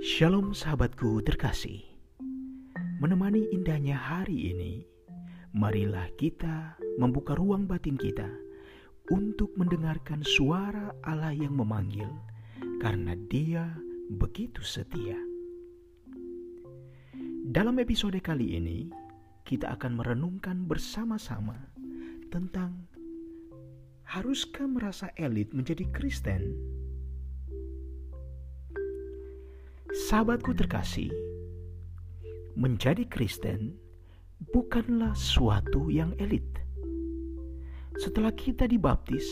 Shalom 0.00 0.52
sahabatku 0.52 1.24
terkasih. 1.24 1.80
Menemani 3.00 3.48
indahnya 3.56 3.96
hari 3.96 4.52
ini, 4.52 4.84
marilah 5.56 6.12
kita 6.20 6.76
membuka 7.00 7.32
ruang 7.32 7.64
batin 7.64 7.96
kita 7.96 8.28
untuk 9.10 9.50
mendengarkan 9.58 10.22
suara 10.22 10.94
Allah 11.02 11.34
yang 11.34 11.58
memanggil 11.58 12.08
karena 12.78 13.18
Dia 13.26 13.66
begitu 14.14 14.62
setia. 14.62 15.18
Dalam 17.50 17.82
episode 17.82 18.16
kali 18.22 18.54
ini, 18.54 18.86
kita 19.42 19.74
akan 19.74 19.98
merenungkan 19.98 20.70
bersama-sama 20.70 21.58
tentang 22.30 22.86
haruskah 24.06 24.70
merasa 24.70 25.10
elit 25.18 25.50
menjadi 25.50 25.82
Kristen? 25.90 26.54
Sahabatku 30.06 30.54
terkasih, 30.54 31.10
menjadi 32.54 33.02
Kristen 33.10 33.74
bukanlah 34.54 35.18
suatu 35.18 35.90
yang 35.90 36.14
elit. 36.22 36.46
Setelah 38.00 38.32
kita 38.32 38.64
dibaptis, 38.64 39.28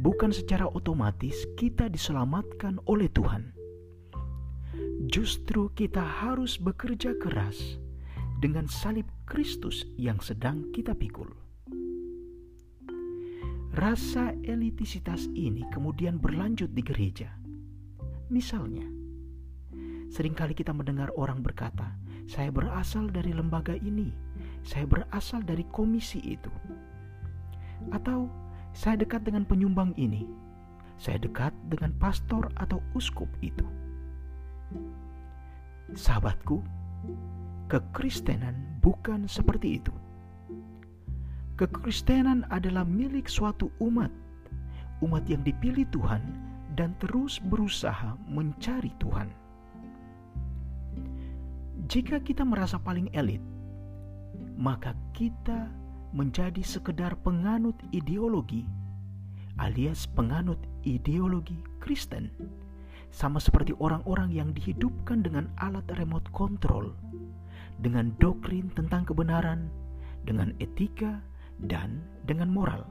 bukan 0.00 0.32
secara 0.32 0.64
otomatis 0.72 1.44
kita 1.60 1.92
diselamatkan 1.92 2.80
oleh 2.88 3.12
Tuhan. 3.12 3.52
Justru 5.12 5.68
kita 5.76 6.00
harus 6.00 6.56
bekerja 6.56 7.12
keras 7.20 7.76
dengan 8.40 8.64
salib 8.72 9.04
Kristus 9.28 9.84
yang 10.00 10.16
sedang 10.24 10.72
kita 10.72 10.96
pikul. 10.96 11.28
Rasa 13.76 14.32
elitisitas 14.48 15.28
ini 15.36 15.68
kemudian 15.68 16.16
berlanjut 16.16 16.72
di 16.72 16.80
gereja. 16.80 17.36
Misalnya, 18.32 18.88
Seringkali 20.14 20.54
kita 20.54 20.70
mendengar 20.70 21.10
orang 21.18 21.42
berkata, 21.42 21.98
"Saya 22.30 22.54
berasal 22.54 23.10
dari 23.10 23.34
lembaga 23.34 23.74
ini, 23.74 24.14
saya 24.62 24.86
berasal 24.86 25.42
dari 25.42 25.66
komisi 25.74 26.22
itu." 26.22 26.54
Atau, 27.92 28.30
"Saya 28.72 29.00
dekat 29.00 29.26
dengan 29.26 29.44
penyumbang 29.44 29.92
ini, 29.98 30.24
saya 30.96 31.18
dekat 31.20 31.52
dengan 31.68 31.92
pastor 31.98 32.48
atau 32.56 32.80
uskup 32.96 33.28
itu." 33.44 33.66
Sahabatku, 35.92 36.64
kekristenan 37.68 38.80
bukan 38.80 39.28
seperti 39.28 39.80
itu. 39.82 39.92
Kekristenan 41.54 42.42
adalah 42.50 42.82
milik 42.82 43.30
suatu 43.30 43.70
umat, 43.78 44.10
umat 45.04 45.22
yang 45.30 45.44
dipilih 45.46 45.86
Tuhan 45.94 46.22
dan 46.74 46.98
terus 46.98 47.38
berusaha 47.38 48.18
mencari 48.26 48.90
Tuhan. 48.98 49.30
Jika 51.86 52.18
kita 52.26 52.42
merasa 52.42 52.80
paling 52.80 53.06
elit, 53.14 53.44
maka 54.58 54.98
kita 55.14 55.70
menjadi 56.14 56.62
sekedar 56.62 57.18
penganut 57.26 57.74
ideologi 57.90 58.62
alias 59.58 60.10
penganut 60.10 60.58
ideologi 60.82 61.54
Kristen. 61.78 62.30
Sama 63.14 63.38
seperti 63.38 63.70
orang-orang 63.78 64.34
yang 64.34 64.50
dihidupkan 64.50 65.22
dengan 65.22 65.46
alat 65.62 65.86
remote 65.94 66.26
control, 66.34 66.90
dengan 67.78 68.10
doktrin 68.18 68.74
tentang 68.74 69.06
kebenaran, 69.06 69.70
dengan 70.26 70.50
etika, 70.58 71.22
dan 71.62 72.02
dengan 72.26 72.50
moral. 72.50 72.82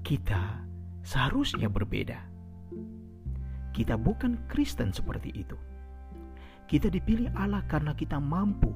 Kita 0.00 0.64
seharusnya 1.04 1.68
berbeda. 1.68 2.16
Kita 3.76 4.00
bukan 4.00 4.40
Kristen 4.48 4.96
seperti 4.96 5.36
itu. 5.36 5.56
Kita 6.64 6.88
dipilih 6.88 7.28
Allah 7.36 7.60
karena 7.68 7.92
kita 7.92 8.16
mampu 8.16 8.72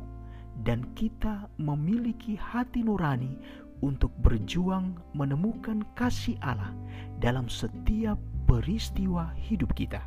dan 0.63 0.87
kita 0.95 1.51
memiliki 1.59 2.39
hati 2.39 2.87
nurani 2.87 3.35
untuk 3.83 4.15
berjuang 4.23 4.95
menemukan 5.13 5.83
kasih 5.99 6.39
Allah 6.41 6.71
dalam 7.19 7.51
setiap 7.51 8.17
peristiwa 8.47 9.35
hidup 9.35 9.75
kita. 9.75 10.01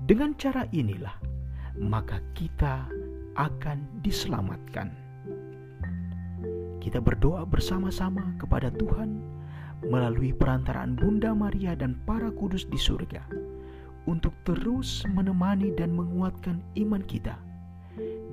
Dengan 0.00 0.32
cara 0.40 0.64
inilah, 0.72 1.12
maka 1.76 2.24
kita 2.32 2.88
akan 3.36 4.00
diselamatkan. 4.00 4.90
Kita 6.80 6.98
berdoa 7.04 7.44
bersama-sama 7.44 8.32
kepada 8.40 8.72
Tuhan 8.72 9.20
melalui 9.84 10.32
perantaraan 10.32 10.96
Bunda 10.96 11.36
Maria 11.36 11.76
dan 11.76 12.00
para 12.08 12.32
kudus 12.32 12.64
di 12.64 12.80
surga 12.80 13.20
untuk 14.08 14.32
terus 14.48 15.04
menemani 15.12 15.76
dan 15.76 15.92
menguatkan 15.92 16.64
iman 16.80 17.04
kita 17.04 17.36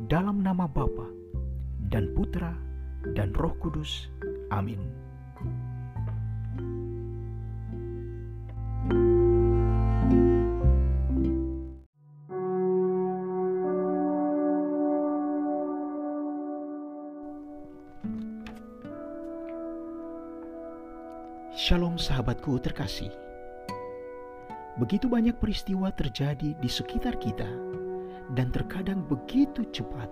dalam 0.08 0.44
nama 0.44 0.66
Bapa 0.70 1.10
dan 1.92 2.12
Putra 2.16 2.56
dan 3.16 3.32
Roh 3.36 3.56
Kudus. 3.60 4.12
Amin. 4.52 4.80
Shalom 21.58 22.00
sahabatku 22.00 22.64
terkasih. 22.64 23.12
Begitu 24.80 25.12
banyak 25.12 25.36
peristiwa 25.36 25.92
terjadi 25.92 26.56
di 26.56 26.70
sekitar 26.72 27.20
kita, 27.20 27.50
dan 28.36 28.52
terkadang 28.52 29.06
begitu 29.08 29.64
cepat 29.72 30.12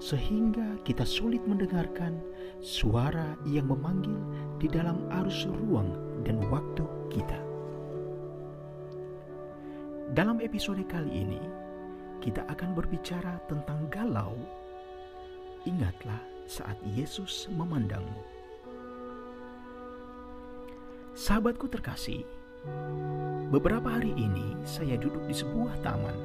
sehingga 0.00 0.80
kita 0.84 1.04
sulit 1.04 1.40
mendengarkan 1.44 2.20
suara 2.60 3.36
yang 3.48 3.68
memanggil 3.68 4.16
di 4.60 4.68
dalam 4.68 5.04
arus 5.22 5.48
ruang 5.48 5.92
dan 6.24 6.40
waktu 6.48 6.84
kita. 7.12 7.40
Dalam 10.12 10.38
episode 10.44 10.84
kali 10.86 11.24
ini, 11.24 11.40
kita 12.20 12.44
akan 12.46 12.76
berbicara 12.76 13.40
tentang 13.48 13.88
galau. 13.88 14.36
Ingatlah 15.64 16.20
saat 16.44 16.76
Yesus 16.84 17.48
memandangmu. 17.50 18.20
Sahabatku 21.16 21.70
terkasih, 21.70 22.26
Beberapa 23.52 23.86
hari 23.86 24.10
ini 24.16 24.56
saya 24.64 24.96
duduk 24.96 25.20
di 25.28 25.36
sebuah 25.36 25.78
taman. 25.84 26.16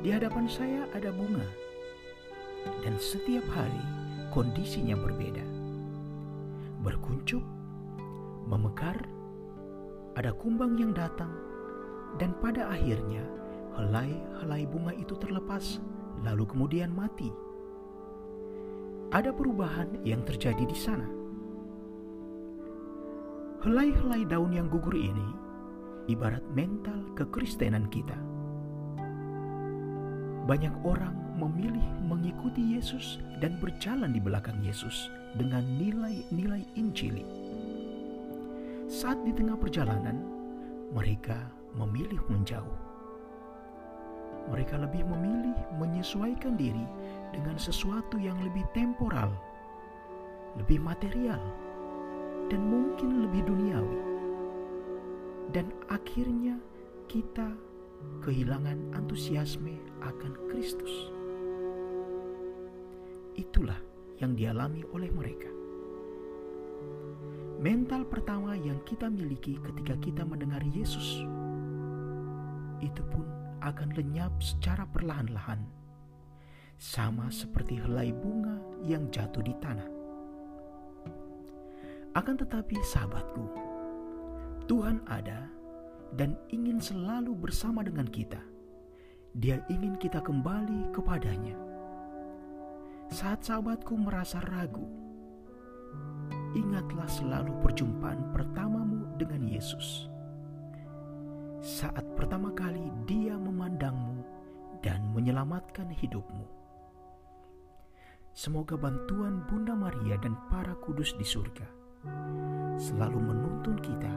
Di 0.00 0.08
hadapan 0.08 0.48
saya 0.48 0.88
ada 0.96 1.12
bunga. 1.12 1.44
Dan 2.80 2.96
setiap 2.96 3.44
hari 3.52 3.84
kondisinya 4.32 4.96
berbeda. 4.96 5.44
Berkuncup, 6.80 7.44
memekar, 8.48 8.96
ada 10.16 10.32
kumbang 10.32 10.80
yang 10.80 10.96
datang, 10.96 11.32
dan 12.16 12.32
pada 12.40 12.72
akhirnya 12.72 13.20
helai-helai 13.76 14.64
bunga 14.64 14.96
itu 14.96 15.12
terlepas, 15.20 15.76
lalu 16.24 16.48
kemudian 16.48 16.88
mati. 16.96 17.28
Ada 19.12 19.36
perubahan 19.36 20.00
yang 20.00 20.24
terjadi 20.24 20.64
di 20.64 20.76
sana. 20.76 21.08
Helai-helai 23.60 24.24
daun 24.24 24.56
yang 24.56 24.72
gugur 24.72 24.96
ini 24.96 25.28
ibarat 26.08 26.42
mental 26.56 27.04
kekristenan 27.12 27.84
kita. 27.92 28.29
Banyak 30.48 30.72
orang 30.84 31.16
memilih 31.36 31.84
mengikuti 32.04 32.76
Yesus 32.76 33.20
dan 33.40 33.56
berjalan 33.60 34.12
di 34.12 34.20
belakang 34.20 34.60
Yesus 34.60 35.08
dengan 35.36 35.64
nilai-nilai 35.80 36.64
Injili. 36.76 37.24
Saat 38.90 39.22
di 39.22 39.30
tengah 39.30 39.54
perjalanan, 39.54 40.18
mereka 40.90 41.38
memilih 41.78 42.18
menjauh. 42.26 42.90
mereka 44.50 44.80
lebih 44.80 45.06
memilih 45.06 45.54
menyesuaikan 45.78 46.58
diri 46.58 46.82
dengan 47.30 47.54
sesuatu 47.60 48.18
yang 48.18 48.34
lebih 48.42 48.66
temporal, 48.74 49.30
lebih 50.58 50.82
material, 50.82 51.38
dan 52.50 52.60
mungkin 52.66 53.28
lebih 53.28 53.46
duniawi. 53.46 54.00
Dan 55.54 55.70
akhirnya 55.86 56.58
kita 57.06 57.46
kehilangan 58.20 58.94
antusiasme 58.96 59.76
akan 60.04 60.32
Kristus. 60.52 61.10
Itulah 63.36 63.80
yang 64.20 64.36
dialami 64.36 64.84
oleh 64.92 65.08
mereka. 65.08 65.48
Mental 67.60 68.08
pertama 68.08 68.56
yang 68.56 68.80
kita 68.88 69.12
miliki 69.12 69.60
ketika 69.60 69.92
kita 70.00 70.24
mendengar 70.24 70.64
Yesus 70.64 71.24
itu 72.80 73.04
pun 73.12 73.28
akan 73.60 73.92
lenyap 73.92 74.32
secara 74.40 74.88
perlahan-lahan, 74.88 75.60
sama 76.80 77.28
seperti 77.28 77.76
helai 77.76 78.08
bunga 78.16 78.56
yang 78.80 79.04
jatuh 79.12 79.44
di 79.44 79.52
tanah. 79.60 79.84
Akan 82.16 82.40
tetapi, 82.40 82.80
sahabatku, 82.80 83.44
Tuhan 84.64 85.04
ada 85.06 85.46
dan 86.14 86.38
ingin 86.50 86.82
selalu 86.82 87.34
bersama 87.36 87.84
dengan 87.84 88.06
kita. 88.06 88.40
Dia 89.36 89.62
ingin 89.70 89.94
kita 89.98 90.18
kembali 90.18 90.90
kepadanya. 90.90 91.54
Saat 93.10 93.46
sahabatku 93.46 93.94
merasa 93.94 94.42
ragu, 94.50 94.86
ingatlah 96.54 97.06
selalu 97.06 97.54
perjumpaan 97.62 98.34
pertamamu 98.34 99.06
dengan 99.18 99.46
Yesus. 99.46 100.10
Saat 101.60 102.06
pertama 102.16 102.50
kali 102.56 102.88
Dia 103.04 103.36
memandangmu 103.36 104.24
dan 104.80 105.12
menyelamatkan 105.12 105.92
hidupmu. 105.92 106.46
Semoga 108.30 108.78
bantuan 108.78 109.42
Bunda 109.50 109.74
Maria 109.74 110.16
dan 110.22 110.38
para 110.48 110.72
kudus 110.78 111.12
di 111.18 111.26
surga 111.26 111.80
selalu 112.80 113.20
menuntun 113.20 113.76
kita 113.84 114.12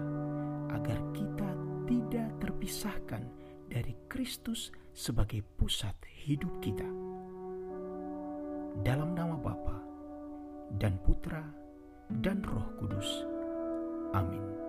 agar 0.71 0.99
kita 1.11 1.49
tidak 1.83 2.29
terpisahkan 2.39 3.23
dari 3.67 3.95
Kristus 4.07 4.71
sebagai 4.93 5.41
pusat 5.57 5.95
hidup 6.25 6.51
kita. 6.61 6.87
Dalam 8.81 9.13
nama 9.13 9.37
Bapa 9.37 9.77
dan 10.77 10.97
Putra 11.01 11.43
dan 12.09 12.41
Roh 12.45 12.67
Kudus. 12.79 13.25
Amin. 14.13 14.62